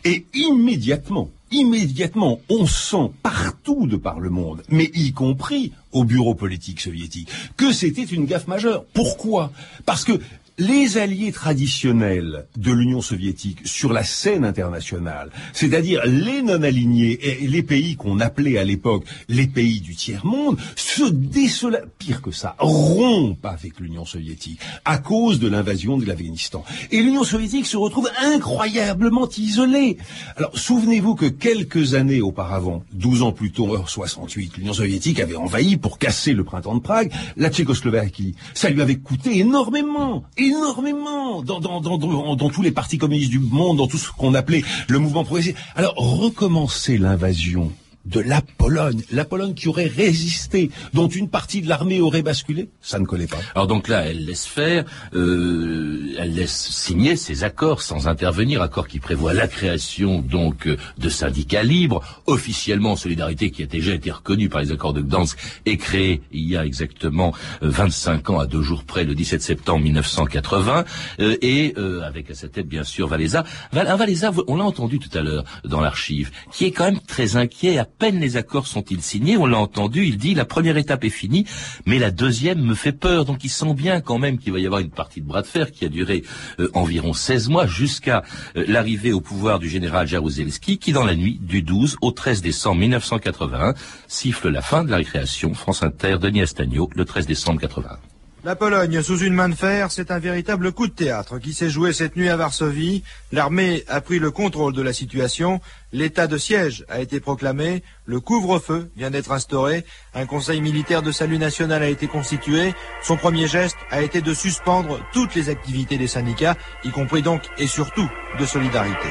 Et 0.03 0.25
immédiatement, 0.33 1.29
immédiatement, 1.51 2.41
on 2.49 2.65
sent 2.65 3.11
partout 3.21 3.87
de 3.87 3.95
par 3.95 4.19
le 4.19 4.29
monde, 4.29 4.63
mais 4.69 4.91
y 4.93 5.13
compris 5.13 5.71
au 5.91 6.03
bureau 6.03 6.35
politique 6.35 6.81
soviétique, 6.81 7.29
que 7.55 7.71
c'était 7.71 8.03
une 8.03 8.25
gaffe 8.25 8.47
majeure. 8.47 8.85
Pourquoi? 8.93 9.51
Parce 9.85 10.03
que 10.03 10.19
les 10.57 10.97
alliés 10.97 11.31
traditionnels 11.31 12.45
de 12.57 12.71
l'Union 12.71 13.01
soviétique 13.01 13.59
sur 13.65 13.91
la 13.91 14.03
scène 14.03 14.45
internationale, 14.45 15.31
c'est-à-dire 15.51 16.01
les 16.05 16.41
non-alignés 16.41 17.19
et 17.21 17.47
les 17.47 17.63
pays 17.63 17.95
qu'on 17.95 18.19
appelait 18.19 18.57
à 18.57 18.63
l'époque 18.63 19.05
les 19.29 19.47
pays 19.47 19.81
du 19.81 19.95
tiers-monde, 19.95 20.57
se 20.75 21.03
désola, 21.03 21.79
pire 21.97 22.21
que 22.21 22.31
ça, 22.31 22.55
rompent 22.59 23.45
avec 23.45 23.79
l'Union 23.79 24.05
soviétique 24.05 24.59
à 24.85 24.97
cause 24.97 25.39
de 25.39 25.47
l'invasion 25.47 25.97
de 25.97 26.05
l'Afghanistan. 26.05 26.63
Et 26.91 27.01
l'Union 27.01 27.23
soviétique 27.23 27.65
se 27.65 27.77
retrouve 27.77 28.09
incroyablement 28.21 29.27
isolée. 29.37 29.97
Alors, 30.35 30.57
souvenez-vous 30.57 31.15
que 31.15 31.25
quelques 31.25 31.95
années 31.95 32.21
auparavant, 32.21 32.83
12 32.93 33.23
ans 33.23 33.31
plus 33.31 33.51
tôt, 33.51 33.75
68, 33.85 34.57
l'Union 34.57 34.73
soviétique 34.73 35.19
avait 35.19 35.35
envahi 35.35 35.77
pour 35.77 35.97
casser 35.97 36.33
le 36.33 36.43
printemps 36.43 36.75
de 36.75 36.81
Prague 36.81 37.11
la 37.37 37.49
Tchécoslovaquie. 37.49 38.35
Ça 38.53 38.69
lui 38.69 38.81
avait 38.81 38.97
coûté 38.97 39.39
énormément 39.39 40.23
énormément 40.47 41.41
dans, 41.41 41.59
dans, 41.59 41.81
dans, 41.81 41.97
dans, 41.97 42.49
tous 42.49 42.61
les 42.61 42.71
partis 42.71 42.97
communistes 42.97 43.31
du 43.31 43.39
monde, 43.39 43.77
dans 43.77 43.87
tout 43.87 43.97
ce 43.97 44.11
qu'on 44.11 44.33
appelait 44.33 44.63
le 44.87 44.99
mouvement 44.99 45.23
progressiste. 45.23 45.57
Alors, 45.75 45.95
recommencer 45.95 46.97
l'invasion 46.97 47.71
de 48.05 48.19
la 48.19 48.41
Pologne, 48.41 49.01
la 49.11 49.25
Pologne 49.25 49.53
qui 49.53 49.67
aurait 49.67 49.87
résisté, 49.87 50.69
dont 50.93 51.07
une 51.07 51.29
partie 51.29 51.61
de 51.61 51.69
l'armée 51.69 52.01
aurait 52.01 52.21
basculé, 52.21 52.69
ça 52.81 52.99
ne 52.99 53.05
collait 53.05 53.27
pas. 53.27 53.37
Alors 53.55 53.67
donc 53.67 53.87
là, 53.87 54.05
elle 54.05 54.25
laisse 54.25 54.45
faire, 54.45 54.85
euh, 55.13 56.13
elle 56.19 56.35
laisse 56.35 56.69
signer 56.69 57.15
ces 57.15 57.43
accords 57.43 57.81
sans 57.81 58.07
intervenir, 58.07 58.61
accords 58.61 58.87
qui 58.87 58.99
prévoient 58.99 59.33
la 59.33 59.47
création 59.47 60.19
donc 60.19 60.67
de 60.97 61.09
syndicats 61.09 61.63
libres, 61.63 62.01
officiellement 62.27 62.95
Solidarité 62.95 63.51
qui 63.51 63.63
a 63.63 63.65
déjà 63.65 63.93
été 63.93 64.11
reconnue 64.11 64.49
par 64.49 64.61
les 64.61 64.71
accords 64.71 64.93
de 64.93 65.01
Gdansk 65.01 65.37
et 65.65 65.77
créée 65.77 66.21
il 66.31 66.47
y 66.47 66.57
a 66.57 66.65
exactement 66.65 67.33
25 67.61 68.29
ans 68.31 68.39
à 68.39 68.45
deux 68.45 68.61
jours 68.61 68.83
près, 68.83 69.03
le 69.03 69.15
17 69.15 69.41
septembre 69.41 69.83
1980, 69.83 70.85
euh, 71.19 71.37
et 71.41 71.73
euh, 71.77 72.01
avec 72.01 72.29
à 72.31 72.35
sa 72.35 72.47
tête 72.47 72.67
bien 72.67 72.83
sûr 72.83 73.07
Valéza. 73.07 73.43
Val 73.71 73.87
Valéza, 73.97 74.31
on 74.47 74.57
l'a 74.57 74.63
entendu 74.63 74.99
tout 74.99 75.15
à 75.17 75.21
l'heure 75.21 75.43
dans 75.63 75.81
l'archive, 75.81 76.31
qui 76.51 76.65
est 76.65 76.71
quand 76.71 76.85
même 76.85 76.99
très 76.99 77.35
inquiet 77.35 77.77
peine 77.97 78.19
les 78.19 78.37
accords 78.37 78.67
sont-ils 78.67 79.01
signés, 79.01 79.37
on 79.37 79.45
l'a 79.45 79.57
entendu, 79.57 80.05
il 80.05 80.17
dit 80.17 80.33
la 80.33 80.45
première 80.45 80.77
étape 80.77 81.03
est 81.03 81.09
finie, 81.09 81.45
mais 81.85 81.99
la 81.99 82.11
deuxième 82.11 82.61
me 82.61 82.75
fait 82.75 82.91
peur. 82.91 83.25
Donc 83.25 83.43
il 83.43 83.49
sent 83.49 83.73
bien 83.73 84.01
quand 84.01 84.17
même 84.17 84.37
qu'il 84.37 84.53
va 84.53 84.59
y 84.59 84.65
avoir 84.65 84.81
une 84.81 84.89
partie 84.89 85.21
de 85.21 85.27
bras 85.27 85.41
de 85.41 85.47
fer 85.47 85.71
qui 85.71 85.85
a 85.85 85.89
duré 85.89 86.23
euh, 86.59 86.69
environ 86.73 87.13
16 87.13 87.49
mois 87.49 87.67
jusqu'à 87.67 88.23
euh, 88.55 88.65
l'arrivée 88.67 89.13
au 89.13 89.21
pouvoir 89.21 89.59
du 89.59 89.69
général 89.69 90.07
Jaruzelski 90.07 90.77
qui 90.77 90.91
dans 90.91 91.05
la 91.05 91.15
nuit 91.15 91.39
du 91.41 91.61
12 91.61 91.97
au 92.01 92.11
13 92.11 92.41
décembre 92.41 92.79
1981 92.81 93.73
siffle 94.07 94.49
la 94.49 94.61
fin 94.61 94.83
de 94.83 94.91
la 94.91 94.97
récréation. 94.97 95.53
France 95.53 95.83
Inter, 95.83 96.17
Denis 96.19 96.41
Astagno, 96.41 96.89
le 96.95 97.05
13 97.05 97.27
décembre 97.27 97.61
81. 97.61 98.12
La 98.45 98.57
Pologne 98.57 99.01
sous 99.01 99.19
une 99.19 99.35
main 99.35 99.47
de 99.47 99.55
fer, 99.55 99.89
c'est 99.89 100.11
un 100.11 100.19
véritable 100.19 100.73
coup 100.73 100.87
de 100.87 100.91
théâtre 100.91 101.39
qui 101.39 101.53
s'est 101.53 101.69
joué 101.69 101.93
cette 101.93 102.17
nuit 102.17 102.27
à 102.27 102.35
Varsovie. 102.35 103.01
L'armée 103.31 103.85
a 103.87 104.01
pris 104.01 104.19
le 104.19 104.31
contrôle 104.31 104.73
de 104.73 104.81
la 104.81 104.91
situation, 104.91 105.61
l'état 105.93 106.27
de 106.27 106.37
siège 106.37 106.83
a 106.89 106.99
été 106.99 107.21
proclamé, 107.21 107.83
le 108.05 108.19
couvre-feu 108.19 108.91
vient 108.97 109.11
d'être 109.11 109.31
instauré, 109.31 109.85
un 110.13 110.25
conseil 110.25 110.59
militaire 110.59 111.01
de 111.01 111.13
salut 111.13 111.37
national 111.37 111.83
a 111.83 111.87
été 111.87 112.07
constitué. 112.07 112.73
Son 113.01 113.15
premier 113.15 113.47
geste 113.47 113.77
a 113.91 114.01
été 114.01 114.19
de 114.19 114.33
suspendre 114.33 114.99
toutes 115.13 115.35
les 115.35 115.47
activités 115.47 115.97
des 115.97 116.07
syndicats, 116.07 116.57
y 116.83 116.89
compris 116.89 117.21
donc 117.21 117.43
et 117.57 117.67
surtout 117.67 118.09
de 118.37 118.45
solidarité. 118.45 119.07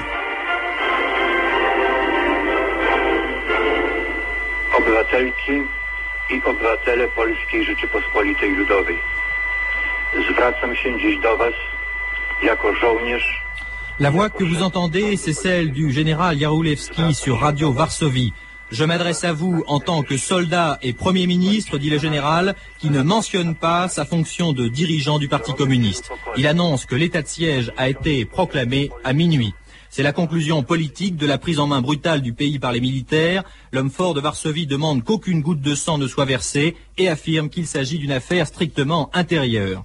La 13.99 14.11
voix 14.11 14.31
que 14.31 14.45
vous 14.45 14.63
entendez, 14.63 15.17
c'est 15.17 15.33
celle 15.33 15.73
du 15.73 15.93
général 15.93 16.39
Jaroulevski 16.39 17.15
sur 17.15 17.41
Radio 17.41 17.73
Varsovie. 17.73 18.33
Je 18.71 18.85
m'adresse 18.85 19.23
à 19.25 19.33
vous 19.33 19.65
en 19.67 19.81
tant 19.81 20.03
que 20.03 20.17
soldat 20.17 20.79
et 20.83 20.93
Premier 20.93 21.27
ministre, 21.27 21.77
dit 21.77 21.91
le 21.91 21.99
général, 21.99 22.55
qui 22.79 22.91
ne 22.91 23.03
mentionne 23.03 23.55
pas 23.55 23.89
sa 23.89 24.07
fonction 24.07 24.53
de 24.53 24.67
dirigeant 24.67 25.19
du 25.19 25.29
Parti 25.29 25.53
communiste. 25.53 26.11
Il 26.37 26.47
annonce 26.47 26.87
que 26.87 26.95
l'état 26.95 27.23
de 27.23 27.29
siège 27.29 27.73
a 27.77 27.89
été 27.89 28.25
proclamé 28.25 28.91
à 29.05 29.13
minuit. 29.13 29.55
C'est 29.95 30.03
la 30.03 30.13
conclusion 30.15 30.63
politique 30.63 31.19
de 31.19 31.27
la 31.27 31.37
prise 31.37 31.61
en 31.61 31.67
main 31.67 31.83
brutale 31.83 32.23
du 32.23 32.33
pays 32.33 32.59
par 32.59 32.73
les 32.73 32.81
militaires. 32.81 33.45
L'homme 33.73 33.91
fort 33.91 34.15
de 34.15 34.23
Varsovie 34.23 34.67
demande 34.67 35.05
qu'aucune 35.05 35.43
goutte 35.43 35.61
de 35.61 35.75
sang 35.75 35.99
ne 35.99 36.07
soit 36.07 36.25
versée 36.25 36.77
et 36.97 37.11
affirme 37.11 37.51
qu'il 37.51 37.67
s'agit 37.67 37.99
d'une 37.99 38.11
affaire 38.11 38.47
strictement 38.47 39.11
intérieure. 39.13 39.85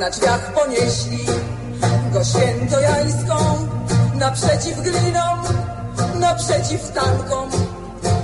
Na 0.00 0.10
drzwiach 0.10 0.52
ponieśli 0.52 1.18
go 2.12 2.24
świętojańską, 2.24 3.34
naprzeciw 4.14 4.82
glinom, 4.82 5.38
naprzeciw 6.20 6.92
tankom. 6.92 7.50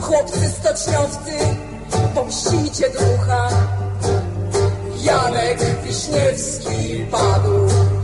Chłopcy 0.01 0.49
stoczniowcy, 0.49 1.33
pomścicie 2.15 2.91
ducha. 2.91 3.49
Janek 5.03 5.59
Wiśniewski 5.85 7.07
padł. 7.11 7.96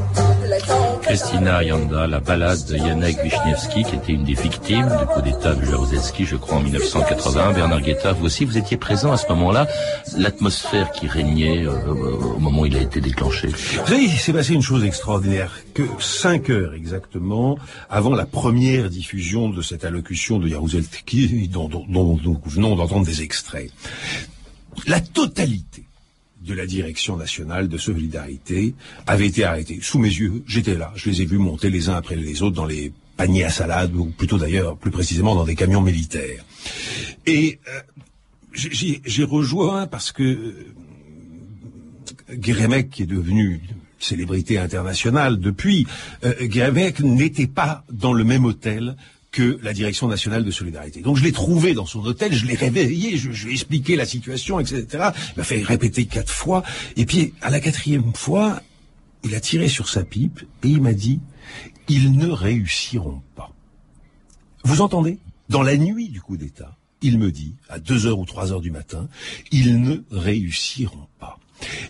Christina 1.13 1.63
Yanda, 1.63 2.07
la 2.07 2.21
balade 2.21 2.65
de 2.71 2.79
Yannick 2.79 3.19
Wisniewski, 3.23 3.85
qui 3.85 3.97
était 3.97 4.13
une 4.15 4.25
des 4.25 4.33
victimes 4.33 4.89
du 4.99 5.07
coup 5.13 5.21
d'État 5.21 5.55
de 5.55 5.63
Jaruzelski, 5.63 6.25
je 6.25 6.37
crois, 6.37 6.57
en 6.57 6.61
1980. 6.61 7.53
Bernard 7.53 7.83
Guetta, 7.83 8.13
vous 8.15 8.25
aussi, 8.25 8.47
vous 8.47 8.57
étiez 8.57 8.79
présent 8.79 9.13
à 9.13 9.19
ce 9.19 9.29
moment-là. 9.29 9.69
L'atmosphère 10.17 10.91
qui 10.91 11.07
régnait 11.07 11.67
euh, 11.67 11.73
au 12.35 12.39
moment 12.39 12.63
où 12.63 12.67
il 12.67 12.79
a 12.79 12.81
été 12.81 13.03
déclenché. 13.03 13.49
Vous 13.49 13.87
savez, 13.87 14.05
il 14.05 14.09
s'est 14.09 14.33
passé 14.33 14.55
une 14.55 14.63
chose 14.63 14.85
extraordinaire, 14.85 15.51
que 15.75 15.83
cinq 16.01 16.49
heures 16.49 16.73
exactement 16.73 17.59
avant 17.91 18.15
la 18.15 18.25
première 18.25 18.89
diffusion 18.89 19.51
de 19.51 19.61
cette 19.61 19.85
allocution 19.85 20.39
de 20.39 20.49
Jaruzelski, 20.49 21.47
dont 21.49 21.69
nous 21.89 22.41
venons 22.47 22.75
d'entendre 22.75 23.05
des 23.05 23.21
extraits, 23.21 23.71
la 24.87 25.01
totalité 25.01 25.85
de 26.45 26.55
la 26.55 26.67
direction 26.67 27.17
nationale 27.17 27.69
de 27.69 27.79
solidarité 27.79 28.75
avait 29.07 29.27
été 29.27 29.45
arrêté. 29.45 29.79
Sous 29.81 29.99
mes 29.99 30.09
yeux, 30.09 30.43
j'étais 30.47 30.75
là. 30.75 30.93
Je 30.97 31.11
les 31.11 31.23
ai 31.23 31.25
vus 31.25 31.39
monter 31.39 31.71
les 31.71 31.89
uns 31.89 31.95
après 31.95 32.17
les 32.17 32.43
autres 32.43 32.57
dans 32.57 32.67
les 32.67 32.93
paniers 33.17 33.45
à 33.45 33.51
salade, 33.51 33.95
ou 33.95 34.07
plutôt 34.07 34.39
d'ailleurs, 34.39 34.77
plus 34.77 34.91
précisément, 34.91 35.35
dans 35.35 35.45
des 35.45 35.55
camions 35.55 35.83
militaires. 35.83 36.45
Et 37.27 37.61
euh, 37.69 37.81
j'ai 38.55 39.25
rejoint 39.25 39.87
parce 39.87 40.13
que 40.13 40.23
euh, 40.23 40.67
qui 42.91 43.03
est 43.03 43.07
devenu 43.07 43.61
célébrité 43.99 44.59
internationale 44.59 45.39
depuis, 45.39 45.87
euh, 46.25 46.35
n'était 47.03 47.47
pas 47.47 47.85
dans 47.93 48.13
le 48.13 48.25
même 48.25 48.45
hôtel 48.45 48.97
que 49.33 49.59
la 49.63 49.73
Direction 49.73 50.09
nationale 50.09 50.45
de 50.45 50.51
solidarité. 50.51 51.01
Donc 51.01 51.17
je 51.17 51.25
l'ai 51.25 51.33
trouvé 51.33 51.73
dans 51.73 51.87
son 51.87 52.05
hôtel, 52.05 52.33
je 52.35 52.47
l'ai 52.47 52.55
réveillé, 52.55 53.17
je, 53.17 53.31
lui 53.31 53.51
ai 53.51 53.55
expliqué 53.55 53.97
la 53.97 54.05
situation, 54.05 54.61
etc. 54.61 54.85
Il 54.93 55.39
m'a 55.39 55.45
fait 55.45 55.63
répéter 55.63 56.05
quatre 56.05 56.33
fois. 56.33 56.63
Et 56.97 57.07
puis, 57.07 57.33
à 57.41 57.51
la 57.51 57.59
quatrième 57.59 58.15
fois, 58.15 58.61
il 59.25 59.35
a 59.35 59.41
tiré 59.41 59.69
sur 59.69 59.89
sa 59.89 60.05
pipe 60.05 60.41
et 60.63 60.69
il 60.69 60.83
m'a 60.83 60.93
dit, 60.93 61.21
ils 61.89 62.13
ne 62.13 62.29
réussiront 62.29 63.23
pas. 63.35 63.51
Vous 64.65 64.83
entendez? 64.83 65.19
Dans 65.49 65.63
la 65.63 65.77
nuit 65.77 66.09
du 66.09 66.21
coup 66.21 66.37
d'État, 66.37 66.77
il 67.01 67.19
me 67.19 67.33
dit, 67.33 67.55
à 67.69 67.79
deux 67.79 68.07
heures 68.07 68.19
ou 68.19 68.27
trois 68.27 68.53
heures 68.53 68.61
du 68.61 68.71
matin, 68.71 69.09
ils 69.51 69.81
ne 69.81 69.97
réussiront 70.11 71.09
pas. 71.19 71.39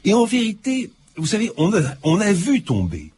Et 0.04 0.14
en 0.14 0.24
vérité, 0.24 0.90
vous 1.16 1.26
savez, 1.26 1.50
on 1.56 2.20
a 2.20 2.32
vu 2.32 2.62
tomber 2.62 3.12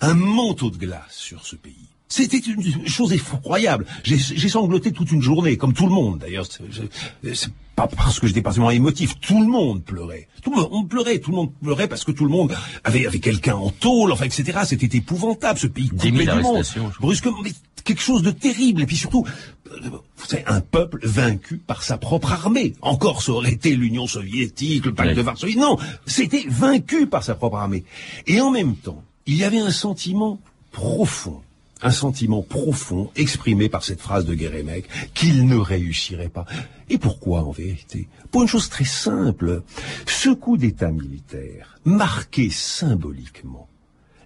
un 0.00 0.14
manteau 0.14 0.70
de 0.70 0.76
glace 0.76 1.14
sur 1.14 1.46
ce 1.46 1.56
pays. 1.56 1.88
C'était 2.08 2.38
une 2.38 2.86
chose 2.86 3.12
effroyable. 3.12 3.84
J'ai 4.02 4.48
sangloté 4.48 4.92
toute 4.92 5.12
une 5.12 5.22
journée, 5.22 5.56
comme 5.56 5.74
tout 5.74 5.86
le 5.86 5.92
monde 5.92 6.18
d'ailleurs. 6.18 6.46
C'est 6.46 7.52
pas 7.76 7.86
parce 7.86 8.18
que 8.18 8.26
j'étais 8.26 8.42
particulièrement 8.42 8.70
émotif. 8.70 9.20
Tout 9.20 9.40
le 9.40 9.46
monde 9.46 9.84
pleurait. 9.84 10.26
Tout 10.42 10.50
le 10.50 10.56
monde 10.56 10.68
on 10.72 10.84
pleurait. 10.84 11.18
Tout 11.18 11.30
le 11.30 11.36
monde 11.36 11.52
pleurait 11.62 11.86
parce 11.86 12.04
que 12.04 12.12
tout 12.12 12.24
le 12.24 12.30
monde 12.30 12.52
avait, 12.82 13.06
avait 13.06 13.20
quelqu'un 13.20 13.54
en 13.54 13.70
tôle, 13.70 14.10
enfin, 14.12 14.24
etc. 14.24 14.60
C'était 14.64 14.96
épouvantable, 14.96 15.58
ce 15.58 15.66
pays 15.66 15.88
coupé 15.88 16.10
du 16.10 16.42
monde. 16.42 16.64
Brusquement, 17.00 17.38
mais 17.44 17.52
quelque 17.84 18.02
chose 18.02 18.22
de 18.22 18.30
terrible. 18.30 18.82
Et 18.82 18.86
puis 18.86 18.96
surtout, 18.96 19.24
vous 19.64 20.26
savez, 20.26 20.44
un 20.46 20.60
peuple 20.60 21.00
vaincu 21.02 21.58
par 21.58 21.82
sa 21.82 21.98
propre 21.98 22.32
armée. 22.32 22.74
Encore, 22.82 23.22
ça 23.22 23.32
aurait 23.32 23.52
été 23.52 23.76
l'Union 23.76 24.06
soviétique, 24.06 24.86
le 24.86 24.94
pacte 24.94 25.14
de 25.14 25.22
Varsovie. 25.22 25.56
Non, 25.56 25.76
c'était 26.06 26.44
vaincu 26.48 27.06
par 27.06 27.22
sa 27.22 27.34
propre 27.34 27.58
armée. 27.58 27.84
Et 28.26 28.40
en 28.40 28.50
même 28.50 28.76
temps, 28.76 29.02
il 29.26 29.36
y 29.36 29.44
avait 29.44 29.58
un 29.58 29.70
sentiment 29.70 30.40
profond 30.72 31.42
un 31.82 31.90
sentiment 31.90 32.42
profond 32.42 33.10
exprimé 33.16 33.68
par 33.68 33.84
cette 33.84 34.00
phrase 34.00 34.24
de 34.24 34.34
Guérémec 34.34 34.88
qu'il 35.14 35.46
ne 35.46 35.56
réussirait 35.56 36.28
pas. 36.28 36.46
Et 36.90 36.98
pourquoi 36.98 37.44
en 37.44 37.50
vérité? 37.50 38.08
Pour 38.30 38.42
une 38.42 38.48
chose 38.48 38.68
très 38.68 38.84
simple, 38.84 39.62
ce 40.06 40.30
coup 40.30 40.56
d'État 40.56 40.90
militaire 40.90 41.78
marquait 41.84 42.50
symboliquement 42.50 43.68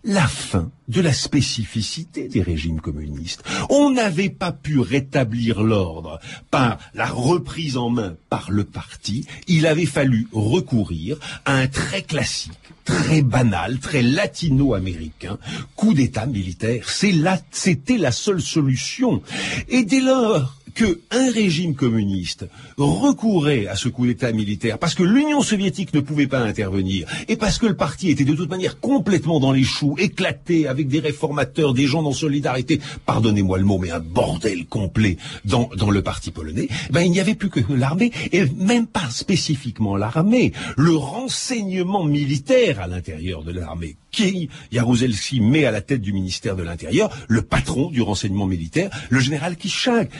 la 0.04 0.26
fin 0.26 0.70
de 0.88 1.00
la 1.00 1.12
spécificité 1.12 2.28
des 2.28 2.42
régimes 2.42 2.80
communistes. 2.80 3.42
On 3.70 3.90
n'avait 3.90 4.30
pas 4.30 4.52
pu 4.52 4.80
rétablir 4.80 5.62
l'ordre 5.62 6.18
par 6.50 6.78
la 6.94 7.06
reprise 7.06 7.76
en 7.76 7.88
main 7.88 8.16
par 8.28 8.50
le 8.50 8.64
parti. 8.64 9.26
Il 9.46 9.66
avait 9.66 9.86
fallu 9.86 10.28
recourir 10.32 11.18
à 11.44 11.54
un 11.54 11.68
très 11.68 12.02
classique, 12.02 12.52
très 12.84 13.22
banal, 13.22 13.78
très 13.78 14.02
latino-américain 14.02 15.38
coup 15.76 15.94
d'État 15.94 16.26
militaire. 16.26 16.88
C'était 16.88 17.98
la 17.98 18.12
seule 18.12 18.42
solution. 18.42 19.22
Et 19.68 19.84
dès 19.84 20.00
lors 20.00 20.62
que 20.74 21.00
un 21.11 21.30
régime 21.30 21.74
communiste 21.74 22.46
recourait 22.76 23.66
à 23.66 23.76
ce 23.76 23.88
coup 23.88 24.06
d'État 24.06 24.32
militaire 24.32 24.78
parce 24.78 24.94
que 24.94 25.02
l'Union 25.02 25.42
soviétique 25.42 25.94
ne 25.94 26.00
pouvait 26.00 26.26
pas 26.26 26.40
intervenir 26.40 27.08
et 27.28 27.37
parce 27.37 27.58
que 27.58 27.66
le 27.66 27.76
parti 27.76 28.11
était 28.11 28.24
de 28.24 28.35
toute 28.35 28.50
manière 28.50 28.80
complètement 28.80 29.40
dans 29.40 29.52
les 29.52 29.64
choux, 29.64 29.96
éclaté 29.98 30.66
avec 30.66 30.88
des 30.88 31.00
réformateurs, 31.00 31.74
des 31.74 31.87
gens 31.87 32.02
dans 32.02 32.12
solidarité, 32.12 32.80
pardonnez-moi 33.06 33.58
le 33.58 33.64
mot, 33.64 33.78
mais 33.78 33.90
un 33.90 34.00
bordel 34.00 34.66
complet 34.66 35.16
dans, 35.44 35.68
dans 35.76 35.90
le 35.90 36.02
parti 36.02 36.30
polonais, 36.30 36.68
ben 36.90 37.02
il 37.02 37.11
n'y 37.11 37.20
avait 37.20 37.35
plus 37.35 37.50
que 37.50 37.61
l'armée 37.72 38.12
et 38.32 38.44
même 38.56 38.87
pas 38.87 39.11
spécifiquement 39.11 39.96
l'armée, 39.96 40.52
le 40.76 40.94
renseignement 40.94 42.04
militaire 42.04 42.80
à 42.80 42.87
l'intérieur 42.87 43.42
de 43.42 43.52
l'armée. 43.52 43.96
Qui 44.11 44.50
Jaruzelski 44.70 45.40
met 45.40 45.64
à 45.64 45.70
la 45.70 45.80
tête 45.80 46.02
du 46.02 46.12
ministère 46.12 46.54
de 46.54 46.62
l'Intérieur, 46.62 47.11
le 47.28 47.40
patron 47.40 47.90
du 47.90 48.02
renseignement 48.02 48.46
militaire, 48.46 48.90
le 49.08 49.20
général 49.20 49.56
Kishag. 49.56 50.11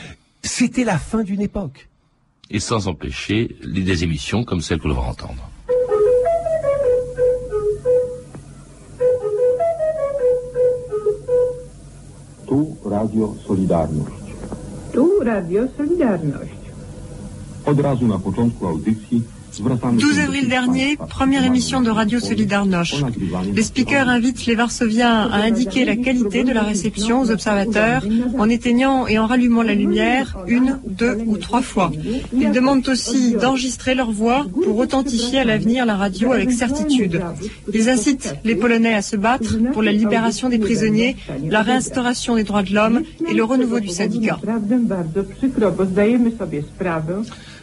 C'était 0.45 0.85
la 0.85 0.99
fin 0.99 1.23
d'une 1.23 1.41
époque. 1.41 1.89
Et 2.51 2.61
sans 2.61 2.89
empêcher 2.89 3.57
des 3.65 4.05
émissions 4.05 4.45
comme 4.45 4.61
celle 4.61 4.79
que 4.81 4.89
l'on 4.89 4.95
va 4.95 5.03
entendre. 5.03 5.49
Tu 12.49 12.89
Radio 12.89 13.37
Solidarność. 13.47 14.27
Tu 14.93 15.25
Radio 15.25 15.69
Solidarność. 15.77 16.63
Od 17.65 17.81
razu 17.81 18.07
na 18.07 18.19
początku 18.19 18.67
audycji 18.67 19.23
12 19.61 20.19
avril 20.21 20.49
dernier, 20.49 20.97
première 20.97 21.45
émission 21.45 21.83
de 21.83 21.91
Radio 21.91 22.21
Solidarność. 22.21 23.05
Les 23.55 23.63
speakers 23.63 24.09
invitent 24.09 24.47
les 24.47 24.55
Varsoviens 24.55 25.29
à 25.31 25.43
indiquer 25.43 25.85
la 25.85 25.97
qualité 25.97 26.43
de 26.43 26.53
la 26.53 26.63
réception 26.63 27.21
aux 27.21 27.31
observateurs 27.31 28.03
en 28.39 28.49
éteignant 28.49 29.07
et 29.07 29.19
en 29.19 29.27
rallumant 29.27 29.63
la 29.63 29.75
lumière 29.75 30.39
une, 30.47 30.79
deux 30.87 31.19
ou 31.27 31.37
trois 31.37 31.61
fois. 31.61 31.93
Ils 32.33 32.51
demandent 32.51 32.89
aussi 32.89 33.33
d'enregistrer 33.33 33.95
leur 33.95 34.11
voix 34.11 34.47
pour 34.65 34.79
authentifier 34.79 35.41
à 35.41 35.45
l'avenir 35.45 35.85
la 35.85 35.97
radio 35.97 36.33
avec 36.33 36.51
certitude. 36.51 37.21
Ils 37.75 37.91
incitent 37.91 38.35
les 38.45 38.57
Polonais 38.57 38.95
à 38.95 39.03
se 39.03 39.17
battre 39.17 39.59
pour 39.73 39.83
la 39.83 39.93
libération 39.93 40.49
des 40.49 40.59
prisonniers, 40.59 41.17
la 41.47 41.63
réinstauration 41.63 42.37
des 42.37 42.45
droits 42.45 42.63
de 42.63 42.75
l'homme 42.75 43.03
et 43.29 43.35
le 43.35 43.45
renouveau 43.45 43.81
du 43.81 43.89
syndicat. 43.89 44.39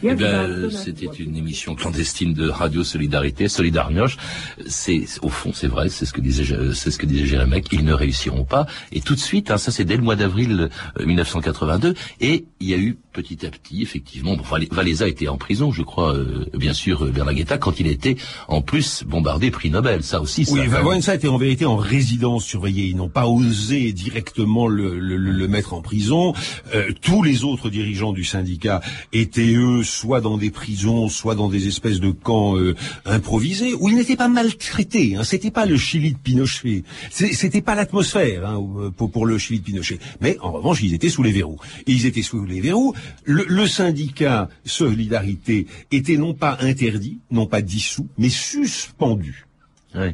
Eh 0.02 0.14
bien, 0.14 0.70
c'était 0.70 1.06
une 1.06 1.36
émission 1.36 1.74
clandestine 1.74 2.32
de 2.32 2.48
Radio 2.48 2.84
Solidarité, 2.84 3.48
Solidarność. 3.48 4.18
C'est, 4.66 5.04
au 5.22 5.28
fond, 5.28 5.52
c'est 5.54 5.66
vrai, 5.66 5.88
c'est 5.88 6.06
ce 6.06 6.12
que 6.12 6.20
disait, 6.20 6.44
c'est 6.74 6.90
ce 6.90 6.98
que 6.98 7.06
disait 7.06 7.26
Jérémec, 7.26 7.66
ils 7.72 7.84
ne 7.84 7.92
réussiront 7.92 8.44
pas. 8.44 8.66
Et 8.92 9.00
tout 9.00 9.14
de 9.14 9.20
suite, 9.20 9.50
hein, 9.50 9.58
ça 9.58 9.70
c'est 9.70 9.84
dès 9.84 9.96
le 9.96 10.02
mois 10.02 10.16
d'avril 10.16 10.70
1982, 11.04 11.88
euh, 11.88 11.94
et 12.20 12.44
il 12.60 12.68
y 12.68 12.74
a 12.74 12.78
eu 12.78 12.98
petit 13.12 13.46
à 13.46 13.50
petit, 13.50 13.82
effectivement, 13.82 14.36
bon, 14.36 14.44
Valéza 14.70 15.08
était 15.08 15.28
en 15.28 15.36
prison, 15.36 15.72
je 15.72 15.82
crois, 15.82 16.14
euh, 16.14 16.46
bien 16.54 16.72
sûr, 16.72 17.04
euh, 17.04 17.10
Bernaguetta, 17.10 17.58
quand 17.58 17.80
il 17.80 17.86
était 17.86 18.16
en 18.48 18.62
plus 18.62 19.04
bombardé 19.04 19.50
prix 19.50 19.70
Nobel, 19.70 20.02
ça 20.02 20.20
aussi. 20.20 20.44
Ça, 20.44 20.54
oui, 20.54 21.02
ça 21.02 21.14
était 21.14 21.28
en 21.28 21.38
vérité 21.38 21.64
en 21.66 21.76
résidence 21.76 22.44
surveillée. 22.44 22.86
Ils 22.86 22.96
n'ont 22.96 23.08
pas 23.08 23.26
osé 23.26 23.92
directement 23.92 24.68
le, 24.68 24.98
le, 24.98 25.16
le 25.16 25.48
mettre 25.48 25.74
en 25.74 25.82
prison. 25.82 26.34
Euh, 26.74 26.90
tous 27.00 27.22
les 27.22 27.44
autres 27.44 27.70
dirigeants 27.70 28.12
du 28.12 28.24
syndicat 28.24 28.80
étaient 29.12 29.54
eux 29.54 29.82
soit 29.82 30.20
dans 30.20 30.36
des 30.36 30.50
prisons, 30.50 31.08
soit 31.08 31.34
dans 31.34 31.48
des 31.48 31.66
espèces 31.66 32.00
de 32.00 32.10
camps 32.10 32.56
euh, 32.56 32.74
improvisés 33.06 33.74
où 33.74 33.88
ils 33.88 33.96
n'étaient 33.96 34.16
pas 34.16 34.28
maltraités. 34.28 35.16
Hein. 35.16 35.24
C'était 35.24 35.50
pas 35.50 35.66
le 35.66 35.76
Chili 35.76 36.12
de 36.12 36.18
Pinochet. 36.18 36.84
C'était 37.10 37.62
pas 37.62 37.74
l'atmosphère 37.74 38.46
hein, 38.46 38.90
pour, 38.96 39.10
pour 39.10 39.26
le 39.26 39.38
Chili 39.38 39.60
de 39.60 39.64
Pinochet. 39.64 39.98
Mais 40.20 40.36
en 40.40 40.52
revanche, 40.52 40.82
ils 40.82 40.94
étaient 40.94 41.08
sous 41.08 41.22
les 41.22 41.32
verrous. 41.32 41.58
Et 41.86 41.92
ils 41.92 42.06
étaient 42.06 42.22
sous 42.22 42.44
les 42.44 42.60
verrous 42.60 42.94
le, 43.24 43.66
syndicat 43.66 44.48
Solidarité 44.64 45.66
était 45.90 46.16
non 46.16 46.34
pas 46.34 46.58
interdit, 46.60 47.18
non 47.30 47.46
pas 47.46 47.62
dissous, 47.62 48.08
mais 48.18 48.28
suspendu. 48.28 49.46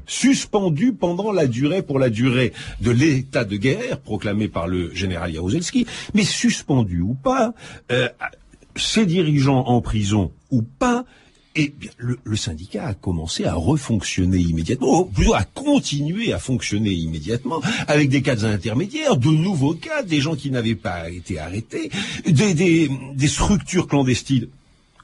suspendu 0.07 0.92
pendant 0.92 1.33
la 1.33 1.46
durée, 1.46 1.83
pour 1.83 1.99
la 1.99 2.09
durée 2.09 2.53
de 2.81 2.90
l'état 2.90 3.44
de 3.44 3.57
guerre 3.57 4.01
proclamé 4.01 4.49
par 4.49 4.66
le 4.68 4.94
général 4.94 5.33
Jaruzelski, 5.33 5.87
mais 6.14 6.25
suspendu 6.25 7.01
ou 7.03 7.14
pas, 7.14 7.53
euh, 7.92 8.09
ses 8.75 9.07
dirigeants 9.07 9.66
en 9.66 9.81
prison 9.81 10.33
ou 10.51 10.62
pas, 10.62 11.05
et 11.57 11.73
bien, 11.77 11.90
le, 11.99 12.37
syndicat 12.37 12.87
a 12.87 12.95
commencé 12.95 13.45
à 13.45 13.55
refonctionner 13.55 14.38
immédiatement, 14.38 15.01
ou 15.01 15.05
plutôt 15.07 15.35
à 15.35 15.42
continuer 15.42 16.33
à 16.33 16.38
fonctionner 16.38 16.90
immédiatement, 16.90 17.61
avec 17.88 18.11
des 18.11 18.23
cadres 18.23 18.45
intermédiaires, 18.45 19.16
de 19.16 19.31
nouveaux 19.31 19.75
cadres, 19.75 20.09
des 20.09 20.21
gens 20.21 20.37
qui 20.37 20.51
n'avaient 20.51 20.75
pas 20.75 21.11
été 21.11 21.38
arrêtés, 21.38 21.90
des, 22.27 22.55
des, 22.55 23.29
structures 23.29 23.88
clandestines 23.88 24.49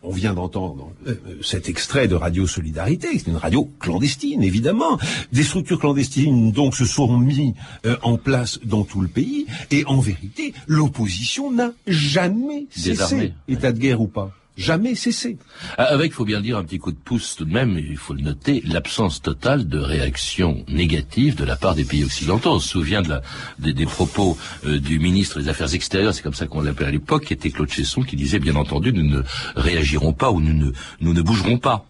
on 0.05 0.11
vient 0.11 0.35
d'entendre 0.35 0.91
euh, 1.07 1.15
cet 1.43 1.69
extrait 1.69 2.09
de 2.09 2.17
Radio 2.17 2.47
Solidarité, 2.49 3.07
c'est 3.13 3.29
une 3.29 3.37
radio 3.37 3.71
clandestine, 3.79 4.43
évidemment. 4.43 4.99
Des 5.33 5.45
structures 5.45 5.79
clandestines, 5.79 6.51
donc, 6.51 6.75
se 6.75 6.85
sont 6.85 7.17
mis 7.19 7.55
euh, 7.87 7.97
en 8.03 8.17
place 8.17 8.59
dans 8.65 8.83
tout 8.83 9.01
le 9.01 9.07
pays. 9.07 9.47
Et 9.71 9.85
en 9.87 10.01
vérité, 10.01 10.55
l'opposition 10.67 11.53
n'a 11.53 11.73
jamais 11.87 12.67
cessé, 12.71 13.33
état 13.47 13.71
de 13.71 13.79
guerre 13.79 14.01
ou 14.01 14.09
pas 14.09 14.33
jamais 14.57 14.95
cessé. 14.95 15.39
Ah, 15.79 15.85
avec, 15.85 16.13
il 16.13 16.15
faut 16.15 16.25
bien 16.25 16.41
dire, 16.41 16.59
un 16.59 16.65
petit 16.65 16.79
coup 16.79 16.93
de 16.93 16.97
pouce 16.97 17.37
tout 17.37 17.45
de 17.45 17.53
même, 17.53 17.79
il 17.79 17.97
faut 17.97 18.15
le 18.15 18.23
noter, 18.23 18.63
l'absence 18.67 19.23
totale 19.23 19.69
de 19.69 19.79
réaction 19.79 20.65
négative 20.69 21.37
de 21.37 21.45
la 21.45 21.57
part 21.57 21.75
des 21.75 21.85
pays 21.85 22.05
occidentaux. 22.05 22.51
On 22.51 22.61
se 22.61 22.69
souvient 22.69 23.03
de 23.03 23.09
la, 23.09 23.23
des, 23.59 23.87
propos 23.87 24.37
euh, 24.67 24.79
du 24.79 24.99
ministre 24.99 25.41
des 25.41 25.49
Affaires 25.49 25.75
extérieures, 25.75 26.15
c'est 26.15 26.23
comme 26.23 26.35
ça 26.35 26.47
qu'on 26.47 26.61
l'appelait 26.61 26.87
à 26.87 26.91
l'époque, 26.91 27.27
qui 27.27 27.33
était 27.33 27.51
Claude 27.51 27.71
Chesson, 27.71 28.03
qui 28.03 28.17
disait, 28.17 28.39
bien 28.39 28.57
entendu, 28.57 28.93
nous 28.93 29.09
ne 29.09 29.23
réagirons 29.57 30.13
pas 30.13 30.31
ou 30.31 30.41
nous 30.41 30.55
ne, 30.55 30.73
nous 31.01 31.13
ne 31.13 31.23
bougerons 31.23 31.59
pas. 31.59 31.87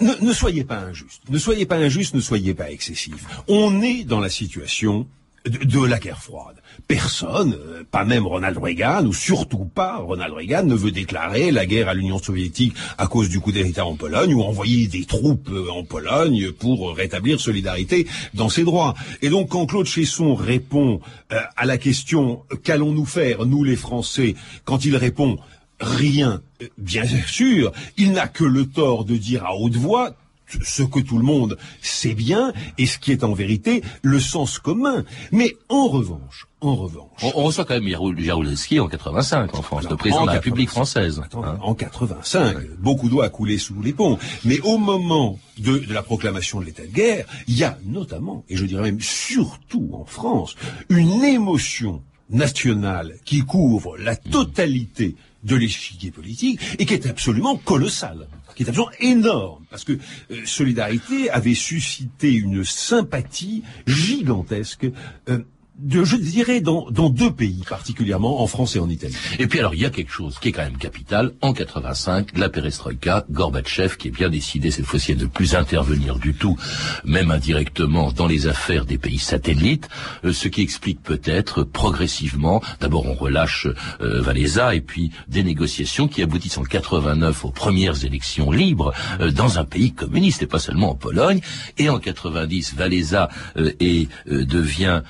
Ne, 0.00 0.14
ne 0.20 0.32
soyez 0.32 0.64
pas 0.64 0.78
injuste. 0.78 1.22
Ne 1.28 1.38
soyez 1.38 1.66
pas 1.66 1.76
injuste, 1.76 2.14
ne 2.14 2.20
soyez 2.20 2.54
pas 2.54 2.70
excessif. 2.70 3.24
On 3.46 3.82
est 3.82 4.04
dans 4.04 4.20
la 4.20 4.30
situation 4.30 5.06
de, 5.46 5.84
la 5.84 5.98
guerre 5.98 6.22
froide. 6.22 6.56
Personne, 6.86 7.54
euh, 7.54 7.82
pas 7.90 8.04
même 8.04 8.26
Ronald 8.26 8.58
Reagan, 8.58 9.04
ou 9.06 9.12
surtout 9.12 9.64
pas 9.64 9.96
Ronald 9.96 10.34
Reagan, 10.34 10.64
ne 10.64 10.74
veut 10.74 10.90
déclarer 10.90 11.50
la 11.50 11.66
guerre 11.66 11.88
à 11.88 11.94
l'Union 11.94 12.18
soviétique 12.18 12.74
à 12.98 13.06
cause 13.06 13.28
du 13.28 13.40
coup 13.40 13.52
d'État 13.52 13.84
en 13.84 13.96
Pologne, 13.96 14.34
ou 14.34 14.42
envoyer 14.42 14.86
des 14.86 15.04
troupes 15.04 15.50
euh, 15.50 15.70
en 15.70 15.84
Pologne 15.84 16.52
pour 16.52 16.96
rétablir 16.96 17.40
solidarité 17.40 18.06
dans 18.34 18.48
ses 18.48 18.64
droits. 18.64 18.94
Et 19.20 19.28
donc 19.28 19.48
quand 19.50 19.66
Claude 19.66 19.86
Chesson 19.86 20.34
répond 20.34 21.00
euh, 21.32 21.40
à 21.56 21.66
la 21.66 21.78
question 21.78 22.42
qu'allons-nous 22.62 23.06
faire, 23.06 23.44
nous 23.46 23.64
les 23.64 23.76
Français, 23.76 24.34
quand 24.64 24.84
il 24.84 24.96
répond 24.96 25.38
rien, 25.80 26.40
bien 26.78 27.04
sûr, 27.26 27.72
il 27.96 28.12
n'a 28.12 28.28
que 28.28 28.44
le 28.44 28.66
tort 28.66 29.04
de 29.04 29.16
dire 29.16 29.44
à 29.44 29.56
haute 29.56 29.76
voix 29.76 30.14
ce 30.62 30.82
que 30.82 31.00
tout 31.00 31.18
le 31.18 31.24
monde 31.24 31.56
sait 31.80 32.14
bien 32.14 32.52
et 32.78 32.86
ce 32.86 32.98
qui 32.98 33.12
est 33.12 33.24
en 33.24 33.32
vérité 33.32 33.82
le 34.02 34.20
sens 34.20 34.58
commun. 34.58 35.04
Mais 35.30 35.56
en 35.68 35.88
revanche, 35.88 36.46
en 36.60 36.76
revanche. 36.76 37.08
On, 37.22 37.42
reçoit 37.42 37.64
quand 37.64 37.78
même 37.78 38.18
Jaruzelski 38.18 38.80
en 38.80 38.88
85 38.88 39.54
en 39.54 39.62
France, 39.62 39.88
le 39.88 39.96
président 39.96 40.22
de 40.22 40.26
la 40.28 40.32
République 40.34 40.70
française. 40.70 41.20
Hein. 41.34 41.58
En 41.62 41.74
85, 41.74 42.56
beaucoup 42.78 43.08
d'eau 43.08 43.20
a 43.20 43.28
coulé 43.28 43.58
sous 43.58 43.80
les 43.82 43.92
ponts. 43.92 44.18
Mais 44.44 44.60
au 44.60 44.78
moment 44.78 45.38
de, 45.58 45.78
de 45.78 45.92
la 45.92 46.02
proclamation 46.02 46.60
de 46.60 46.66
l'état 46.66 46.84
de 46.84 46.92
guerre, 46.92 47.26
il 47.48 47.58
y 47.58 47.64
a 47.64 47.78
notamment, 47.84 48.44
et 48.48 48.56
je 48.56 48.64
dirais 48.64 48.82
même 48.82 49.00
surtout 49.00 49.90
en 49.92 50.04
France, 50.04 50.54
une 50.88 51.24
émotion 51.24 52.02
nationale 52.30 53.16
qui 53.24 53.40
couvre 53.40 53.96
la 53.98 54.16
totalité 54.16 55.16
de 55.42 55.56
l'échiquier 55.56 56.10
politique 56.10 56.60
et 56.78 56.86
qui 56.86 56.94
est 56.94 57.06
absolument 57.06 57.56
colossale 57.56 58.28
qui 58.54 58.64
est 58.64 58.68
absolument 58.68 58.92
énorme, 59.00 59.64
parce 59.70 59.84
que 59.84 59.92
euh, 59.92 60.44
Solidarité 60.44 61.30
avait 61.30 61.54
suscité 61.54 62.32
une 62.32 62.64
sympathie 62.64 63.62
gigantesque. 63.86 64.86
Euh, 65.28 65.38
de, 65.78 66.04
je 66.04 66.16
dirais, 66.16 66.60
dans, 66.60 66.90
deux 66.90 67.32
pays 67.32 67.62
particulièrement, 67.68 68.42
en 68.42 68.46
France 68.46 68.76
et 68.76 68.78
en 68.78 68.88
Italie. 68.88 69.16
Et 69.38 69.46
puis 69.46 69.58
alors, 69.58 69.74
il 69.74 69.80
y 69.80 69.84
a 69.84 69.90
quelque 69.90 70.12
chose 70.12 70.38
qui 70.38 70.48
est 70.48 70.52
quand 70.52 70.62
même 70.62 70.78
capital. 70.78 71.32
En 71.40 71.52
85, 71.52 72.36
la 72.38 72.48
perestroïka, 72.48 73.24
Gorbatchev, 73.30 73.96
qui 73.96 74.08
est 74.08 74.12
bien 74.12 74.28
décidé 74.28 74.70
cette 74.70 74.84
fois-ci 74.84 75.12
à 75.12 75.14
ne 75.14 75.26
plus 75.26 75.54
intervenir 75.54 76.16
du 76.16 76.34
tout, 76.34 76.56
même 77.04 77.30
indirectement, 77.30 78.12
dans 78.12 78.26
les 78.26 78.46
affaires 78.46 78.84
des 78.84 78.98
pays 78.98 79.18
satellites, 79.18 79.88
euh, 80.24 80.32
ce 80.32 80.48
qui 80.48 80.62
explique 80.62 81.02
peut-être 81.02 81.64
progressivement, 81.64 82.62
d'abord 82.80 83.06
on 83.06 83.14
relâche 83.14 83.66
euh, 84.00 84.20
Valéza, 84.20 84.74
et 84.74 84.80
puis 84.80 85.10
des 85.28 85.42
négociations 85.42 86.08
qui 86.08 86.22
aboutissent 86.22 86.58
en 86.58 86.64
89 86.64 87.44
aux 87.44 87.50
premières 87.50 88.04
élections 88.04 88.50
libres 88.50 88.92
euh, 89.20 89.30
dans 89.30 89.58
un 89.58 89.64
pays 89.64 89.92
communiste, 89.92 90.42
et 90.42 90.46
pas 90.46 90.58
seulement 90.58 90.90
en 90.90 90.94
Pologne, 90.94 91.40
et 91.78 91.88
en 91.88 91.98
90, 91.98 92.74
Valéza 92.74 93.28
euh, 93.56 93.72
euh, 93.82 94.44
devient 94.44 95.02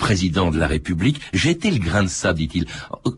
président 0.00 0.50
de 0.50 0.58
la 0.58 0.66
République. 0.66 1.20
J'ai 1.32 1.50
été 1.50 1.70
le 1.70 1.78
grain 1.78 2.02
de 2.02 2.08
sable, 2.08 2.38
dit-il. 2.38 2.66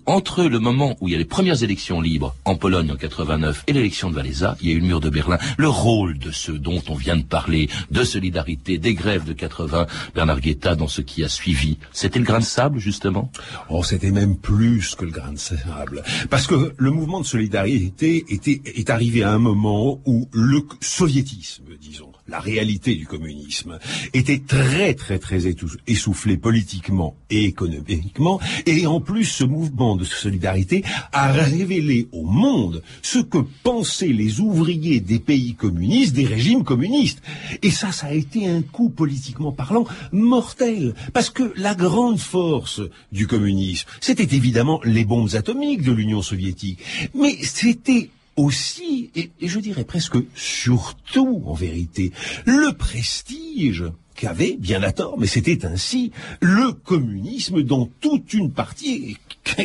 Entre 0.04 0.44
le 0.44 0.58
moment 0.58 0.96
où 1.00 1.08
il 1.08 1.12
y 1.12 1.14
a 1.14 1.18
les 1.18 1.24
premières 1.24 1.62
élections 1.62 2.00
libres 2.00 2.34
en 2.44 2.56
Pologne 2.56 2.90
en 2.90 2.96
89 2.96 3.64
et 3.68 3.72
l'élection 3.72 4.10
de 4.10 4.16
Valéza, 4.16 4.56
il 4.60 4.68
y 4.68 4.72
a 4.72 4.74
eu 4.74 4.80
le 4.80 4.86
mur 4.86 5.00
de 5.00 5.08
Berlin. 5.08 5.38
Le 5.56 5.68
rôle 5.68 6.18
de 6.18 6.30
ceux 6.30 6.58
dont 6.58 6.82
on 6.88 6.94
vient 6.94 7.16
de 7.16 7.22
parler, 7.22 7.70
de 7.90 8.02
solidarité, 8.02 8.78
des 8.78 8.94
grèves 8.94 9.24
de 9.24 9.32
80, 9.32 9.86
Bernard 10.14 10.40
Guetta 10.40 10.74
dans 10.74 10.88
ce 10.88 11.00
qui 11.00 11.24
a 11.24 11.28
suivi, 11.28 11.78
c'était 11.92 12.18
le 12.18 12.24
grain 12.24 12.40
de 12.40 12.44
sable, 12.44 12.78
justement? 12.78 13.30
Oh, 13.70 13.82
c'était 13.84 14.10
même 14.10 14.36
plus 14.36 14.94
que 14.96 15.04
le 15.04 15.12
grain 15.12 15.32
de 15.32 15.38
sable. 15.38 16.02
Parce 16.28 16.46
que 16.46 16.74
le 16.76 16.90
mouvement 16.90 17.20
de 17.20 17.26
solidarité 17.26 18.24
était, 18.28 18.60
est 18.64 18.90
arrivé 18.90 19.22
à 19.22 19.30
un 19.32 19.38
moment 19.38 20.00
où 20.04 20.28
le 20.32 20.62
soviétisme, 20.80 21.64
disons, 21.80 22.11
la 22.28 22.40
réalité 22.40 22.94
du 22.94 23.06
communisme 23.06 23.78
était 24.14 24.42
très 24.46 24.94
très 24.94 25.18
très 25.18 25.42
essoufflée 25.86 26.36
politiquement 26.36 27.16
et 27.30 27.44
économiquement. 27.44 28.40
Et 28.66 28.86
en 28.86 29.00
plus 29.00 29.24
ce 29.24 29.44
mouvement 29.44 29.96
de 29.96 30.04
solidarité 30.04 30.84
a 31.12 31.32
révélé 31.32 32.08
au 32.12 32.24
monde 32.24 32.82
ce 33.02 33.18
que 33.18 33.38
pensaient 33.62 34.06
les 34.06 34.40
ouvriers 34.40 35.00
des 35.00 35.18
pays 35.18 35.54
communistes, 35.54 36.14
des 36.14 36.26
régimes 36.26 36.64
communistes. 36.64 37.22
Et 37.62 37.70
ça, 37.70 37.92
ça 37.92 38.08
a 38.08 38.12
été 38.12 38.48
un 38.48 38.62
coup 38.62 38.90
politiquement 38.90 39.52
parlant 39.52 39.84
mortel. 40.12 40.94
Parce 41.12 41.30
que 41.30 41.52
la 41.56 41.74
grande 41.74 42.18
force 42.18 42.80
du 43.10 43.26
communisme, 43.26 43.88
c'était 44.00 44.36
évidemment 44.36 44.80
les 44.84 45.04
bombes 45.04 45.34
atomiques 45.34 45.82
de 45.82 45.92
l'Union 45.92 46.22
soviétique, 46.22 46.78
mais 47.14 47.36
c'était 47.42 48.10
aussi, 48.36 49.10
et, 49.14 49.30
je 49.40 49.58
dirais 49.60 49.84
presque 49.84 50.16
surtout 50.34 51.42
en 51.46 51.54
vérité, 51.54 52.12
le 52.46 52.72
prestige 52.72 53.84
qu'avait, 54.14 54.56
bien 54.58 54.82
à 54.82 54.92
tort, 54.92 55.16
mais 55.18 55.26
c'était 55.26 55.64
ainsi, 55.64 56.12
le 56.40 56.72
communisme 56.72 57.62
dans 57.62 57.88
toute 58.00 58.32
une 58.32 58.52
partie, 58.52 59.16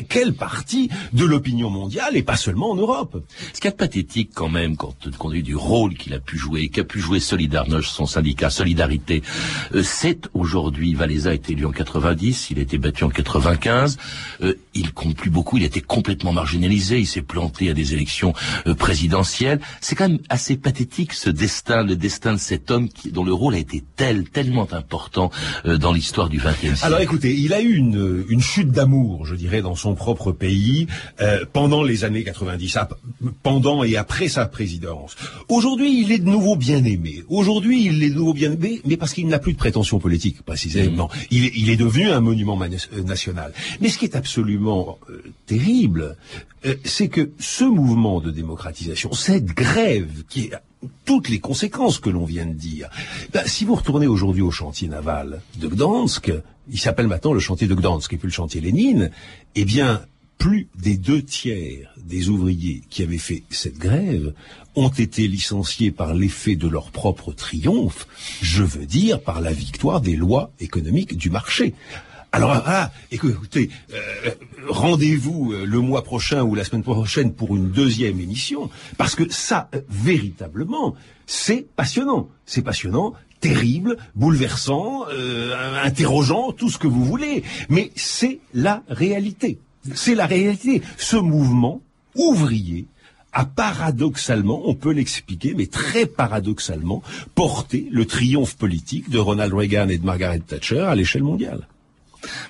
quelle 0.10 0.34
partie 0.34 0.90
de 1.14 1.26
l'opinion 1.26 1.70
mondiale, 1.70 2.16
et 2.16 2.24
pas 2.24 2.38
seulement 2.38 2.72
en 2.72 2.76
Europe. 2.76 3.24
Ce 3.54 3.60
qui 3.60 3.68
est 3.68 3.72
pathétique 3.72 4.32
quand 4.34 4.50
même, 4.50 4.76
quand 4.76 4.96
on 5.20 5.32
dit 5.32 5.44
du 5.44 5.56
rôle 5.56 5.96
qu'il 5.96 6.14
a 6.14 6.20
pu 6.20 6.38
jouer, 6.38 6.70
qu'a 6.70 6.84
pu 6.84 7.00
jouer 7.00 7.20
Solidarność, 7.20 7.90
son 7.90 8.06
syndicat 8.06 8.50
Solidarité, 8.50 9.22
euh, 9.74 9.84
c'est 9.84 10.28
aujourd'hui, 10.34 10.94
Valéza 10.94 11.30
a 11.30 11.34
été 11.34 11.54
élu 11.54 11.66
en 11.66 11.72
90, 11.72 12.50
il 12.52 12.60
a 12.60 12.62
été 12.62 12.78
battu 12.78 13.04
en 13.04 13.10
95, 13.10 13.98
euh, 14.42 14.54
il 14.74 14.92
compte 14.94 15.16
plus 15.16 15.30
beaucoup, 15.30 15.58
il 15.58 15.64
a 15.64 15.68
été 15.68 15.82
complètement 15.82 16.34
marginalisé, 16.34 17.00
il 17.00 17.08
s'est 17.08 17.22
planté 17.22 17.70
à 17.70 17.74
des 17.74 17.94
élections 17.94 18.34
euh, 18.66 18.74
présidentielles. 18.74 19.60
C'est 19.82 19.96
quand 19.96 20.10
même 20.10 20.20
assez 20.30 20.58
pathétique 20.58 21.14
ce 21.14 21.30
destin, 21.30 21.84
le 21.84 21.96
destin 21.96 22.34
de 22.34 22.40
cet 22.40 22.72
homme 22.72 22.90
qui, 22.90 23.12
dont 23.12 23.24
le 23.24 23.34
rôle 23.34 23.56
a 23.56 23.60
été 23.60 23.84
tel, 23.96 24.30
tellement 24.38 24.68
important 24.72 25.32
euh, 25.66 25.78
dans 25.78 25.92
l'histoire 25.92 26.30
du 26.30 26.38
XXe 26.38 26.60
siècle. 26.60 26.80
Alors 26.84 27.00
écoutez, 27.00 27.34
il 27.36 27.54
a 27.54 27.62
eu 27.62 27.74
une, 27.74 28.24
une 28.30 28.42
chute 28.42 28.70
d'amour, 28.70 29.26
je 29.26 29.34
dirais, 29.34 29.64
dans 29.64 29.76
son 29.76 29.96
propre 29.96 30.32
pays 30.32 30.86
euh, 31.22 31.44
pendant 31.54 31.82
les 31.82 32.04
années 32.04 32.24
90, 32.24 32.78
pendant 33.42 33.84
et 33.84 33.98
après 33.98 34.28
sa 34.28 34.46
présidence. 34.46 35.16
Aujourd'hui, 35.50 36.02
il 36.02 36.12
est 36.12 36.20
de 36.20 36.30
nouveau 36.30 36.56
bien 36.56 36.84
aimé. 36.84 37.24
Aujourd'hui, 37.30 37.86
il 37.86 38.04
est 38.04 38.12
de 38.12 38.16
nouveau 38.16 38.36
bien 38.36 38.52
aimé, 38.52 38.80
mais 38.86 38.96
parce 38.96 39.14
qu'il 39.14 39.28
n'a 39.28 39.40
plus 39.40 39.54
de 39.54 39.58
prétention 39.58 39.98
politique, 39.98 40.44
précisément. 40.44 41.08
Mmh. 41.08 41.28
Il, 41.32 41.46
est, 41.46 41.52
il, 41.56 41.70
est 41.72 41.76
devenu 41.78 42.12
un 42.12 42.20
monument 42.20 42.60
euh, 42.62 43.04
national. 43.04 43.54
Mais 43.82 43.90
ce 43.90 43.98
qui 43.98 44.06
est 44.06 44.16
absolument 44.16 45.00
euh, 45.10 45.24
terrible, 45.48 46.16
euh, 46.66 46.76
c'est 46.84 47.08
que 47.08 47.32
ce 47.40 47.64
mouvement 47.64 48.20
de 48.22 48.30
démocratisation, 48.30 49.14
cette 49.14 49.46
grève 49.46 50.24
qui 50.30 50.54
a 50.54 50.62
toutes 51.06 51.30
les 51.30 51.40
conséquences 51.40 52.00
que 52.00 52.10
l'on 52.10 52.26
vient 52.26 52.46
de 52.46 52.54
dire, 52.54 52.90
ben, 53.34 53.46
si 53.46 53.66
vous 53.66 53.76
retournez 53.76 54.08
aujourd'hui 54.08 54.42
au 54.42 54.52
chantier 54.52 54.88
naval 54.88 55.42
de 55.60 55.68
Gdansk, 55.68 56.32
il 56.70 56.80
s'appelle 56.80 57.08
maintenant 57.08 57.34
le 57.34 57.40
chantier 57.40 57.68
de 57.68 57.76
Gdansk 57.76 58.14
et 58.14 58.18
puis 58.18 58.28
le 58.28 58.34
chantier 58.34 58.62
Lénine, 58.62 59.12
eh 59.56 59.66
bien, 59.66 60.02
plus 60.38 60.68
des 60.76 60.98
deux 60.98 61.24
tiers 61.24 61.94
des 61.98 62.30
ouvriers 62.30 62.84
qui 62.90 63.04
avaient 63.04 63.18
fait 63.18 63.44
cette 63.50 63.78
grève 63.78 64.34
ont 64.76 64.90
été 64.90 65.28
licenciés 65.28 65.92
par 65.92 66.14
l'effet 66.14 66.56
de 66.56 66.68
leur 66.68 66.92
propre 66.92 67.34
triomphe, 67.34 68.08
je 68.42 68.64
veux 68.64 68.86
dire 68.86 69.22
par 69.22 69.42
la 69.42 69.52
victoire 69.52 70.02
des 70.02 70.16
lois 70.16 70.52
économiques 70.60 71.18
du 71.18 71.32
marché. 71.32 71.74
Alors 72.32 72.62
ah, 72.66 72.92
écoutez, 73.12 73.70
euh, 73.94 74.32
rendez-vous 74.68 75.54
euh, 75.54 75.66
le 75.66 75.80
mois 75.80 76.04
prochain 76.04 76.44
ou 76.44 76.56
la 76.56 76.64
semaine 76.66 76.84
prochaine 76.84 77.34
pour 77.34 77.56
une 77.56 77.72
deuxième 77.72 78.20
émission, 78.20 78.70
parce 78.98 79.16
que 79.16 79.32
ça, 79.32 79.70
euh, 79.74 79.82
véritablement, 79.90 80.96
c'est 81.26 81.66
passionnant. 81.76 82.30
C'est 82.46 82.62
passionnant, 82.62 83.14
terrible, 83.40 83.98
bouleversant, 84.16 85.06
interrogeant, 85.84 86.52
tout 86.52 86.70
ce 86.70 86.78
que 86.78 86.88
vous 86.88 87.06
voulez. 87.06 87.44
Mais 87.70 87.92
c'est 87.96 88.40
la 88.54 88.84
réalité. 88.90 89.60
C'est 89.94 90.16
la 90.16 90.26
réalité. 90.26 90.82
Ce 90.98 91.18
mouvement 91.18 91.82
ouvrier 92.16 92.88
a 93.34 93.46
paradoxalement, 93.46 94.64
on 94.66 94.74
peut 94.74 94.92
l'expliquer, 94.92 95.54
mais 95.56 95.68
très 95.68 96.06
paradoxalement, 96.06 97.04
porté 97.36 97.88
le 97.92 98.06
triomphe 98.06 98.58
politique 98.58 99.10
de 99.10 99.20
Ronald 99.20 99.54
Reagan 99.54 99.90
et 99.90 99.98
de 99.98 100.06
Margaret 100.06 100.40
Thatcher 100.40 100.80
à 100.80 100.96
l'échelle 100.96 101.24
mondiale. 101.24 101.68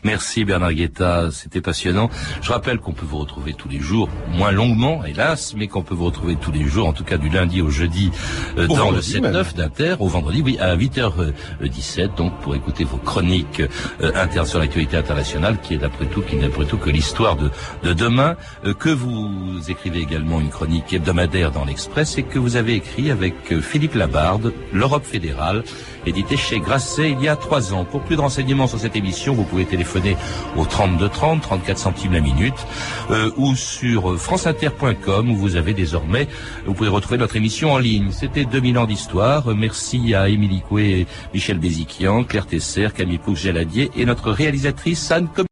Merci 0.03 0.45
Bernard 0.45 0.73
Guetta, 0.73 1.29
c'était 1.31 1.61
passionnant. 1.61 2.09
Je 2.41 2.51
rappelle 2.51 2.79
qu'on 2.79 2.93
peut 2.93 3.05
vous 3.05 3.17
retrouver 3.17 3.53
tous 3.53 3.69
les 3.69 3.79
jours, 3.79 4.09
moins 4.29 4.51
longuement 4.51 5.03
hélas, 5.05 5.53
mais 5.55 5.67
qu'on 5.67 5.83
peut 5.83 5.95
vous 5.95 6.05
retrouver 6.05 6.35
tous 6.35 6.51
les 6.51 6.65
jours, 6.65 6.87
en 6.87 6.93
tout 6.93 7.03
cas 7.03 7.17
du 7.17 7.29
lundi 7.29 7.61
au 7.61 7.69
jeudi, 7.69 8.11
euh, 8.57 8.67
dans 8.67 8.91
le 8.91 8.99
7-9 8.99 9.55
d'Inter, 9.55 9.95
au 9.99 10.07
vendredi, 10.07 10.41
oui, 10.43 10.57
à 10.59 10.75
8h17, 10.75 12.15
donc 12.15 12.39
pour 12.41 12.55
écouter 12.55 12.83
vos 12.83 12.97
chroniques 12.97 13.61
euh, 14.01 14.11
inter 14.15 14.45
sur 14.45 14.59
l'actualité 14.59 14.97
internationale, 14.97 15.57
qui 15.61 15.75
est 15.75 15.77
d'après 15.77 16.05
tout, 16.05 16.21
qui 16.21 16.35
n'est 16.35 16.43
d'après 16.43 16.65
tout 16.65 16.77
que 16.77 16.89
l'histoire 16.89 17.35
de, 17.35 17.49
de 17.83 17.93
demain, 17.93 18.35
euh, 18.65 18.73
que 18.73 18.89
vous 18.89 19.59
écrivez 19.69 19.99
également 19.99 20.39
une 20.39 20.49
chronique 20.49 20.93
hebdomadaire 20.93 21.51
dans 21.51 21.65
l'Express 21.65 22.17
et 22.17 22.23
que 22.23 22.39
vous 22.39 22.55
avez 22.55 22.73
écrit 22.73 23.11
avec 23.11 23.59
Philippe 23.61 23.95
Labarde, 23.95 24.53
l'Europe 24.73 25.05
fédérale, 25.05 25.63
édité 26.07 26.37
chez 26.37 26.59
Grasset 26.59 27.11
il 27.11 27.21
y 27.21 27.27
a 27.27 27.35
trois 27.35 27.73
ans. 27.73 27.85
Pour 27.85 28.01
plus 28.01 28.15
de 28.15 28.21
renseignements 28.21 28.67
sur 28.67 28.79
cette 28.79 28.95
émission, 28.95 29.33
vous 29.33 29.43
pouvez 29.43 29.65
téléphoner 29.65 30.17
au 30.55 30.65
32 30.65 31.09
30, 31.09 31.41
34 31.41 31.77
centimes 31.77 32.13
la 32.13 32.19
minute, 32.19 32.67
euh, 33.11 33.31
ou 33.37 33.55
sur 33.55 34.19
franceinter.com 34.19 35.29
où 35.29 35.35
vous 35.35 35.55
avez 35.55 35.73
désormais, 35.73 36.27
vous 36.65 36.73
pouvez 36.73 36.89
retrouver 36.89 37.17
notre 37.17 37.35
émission 37.35 37.73
en 37.73 37.77
ligne. 37.77 38.11
C'était 38.11 38.45
2000 38.45 38.77
ans 38.77 38.85
d'histoire. 38.85 39.47
Merci 39.55 40.13
à 40.13 40.29
Émilie 40.29 40.61
Coué, 40.61 41.07
Michel 41.33 41.59
Béziquian, 41.59 42.23
Claire 42.23 42.47
Tesser, 42.47 42.89
Camille 42.95 43.19
Pouch-Jaladier 43.19 43.91
et 43.95 44.05
notre 44.05 44.31
réalisatrice 44.31 45.11
Anne 45.11 45.27
Comé. 45.27 45.46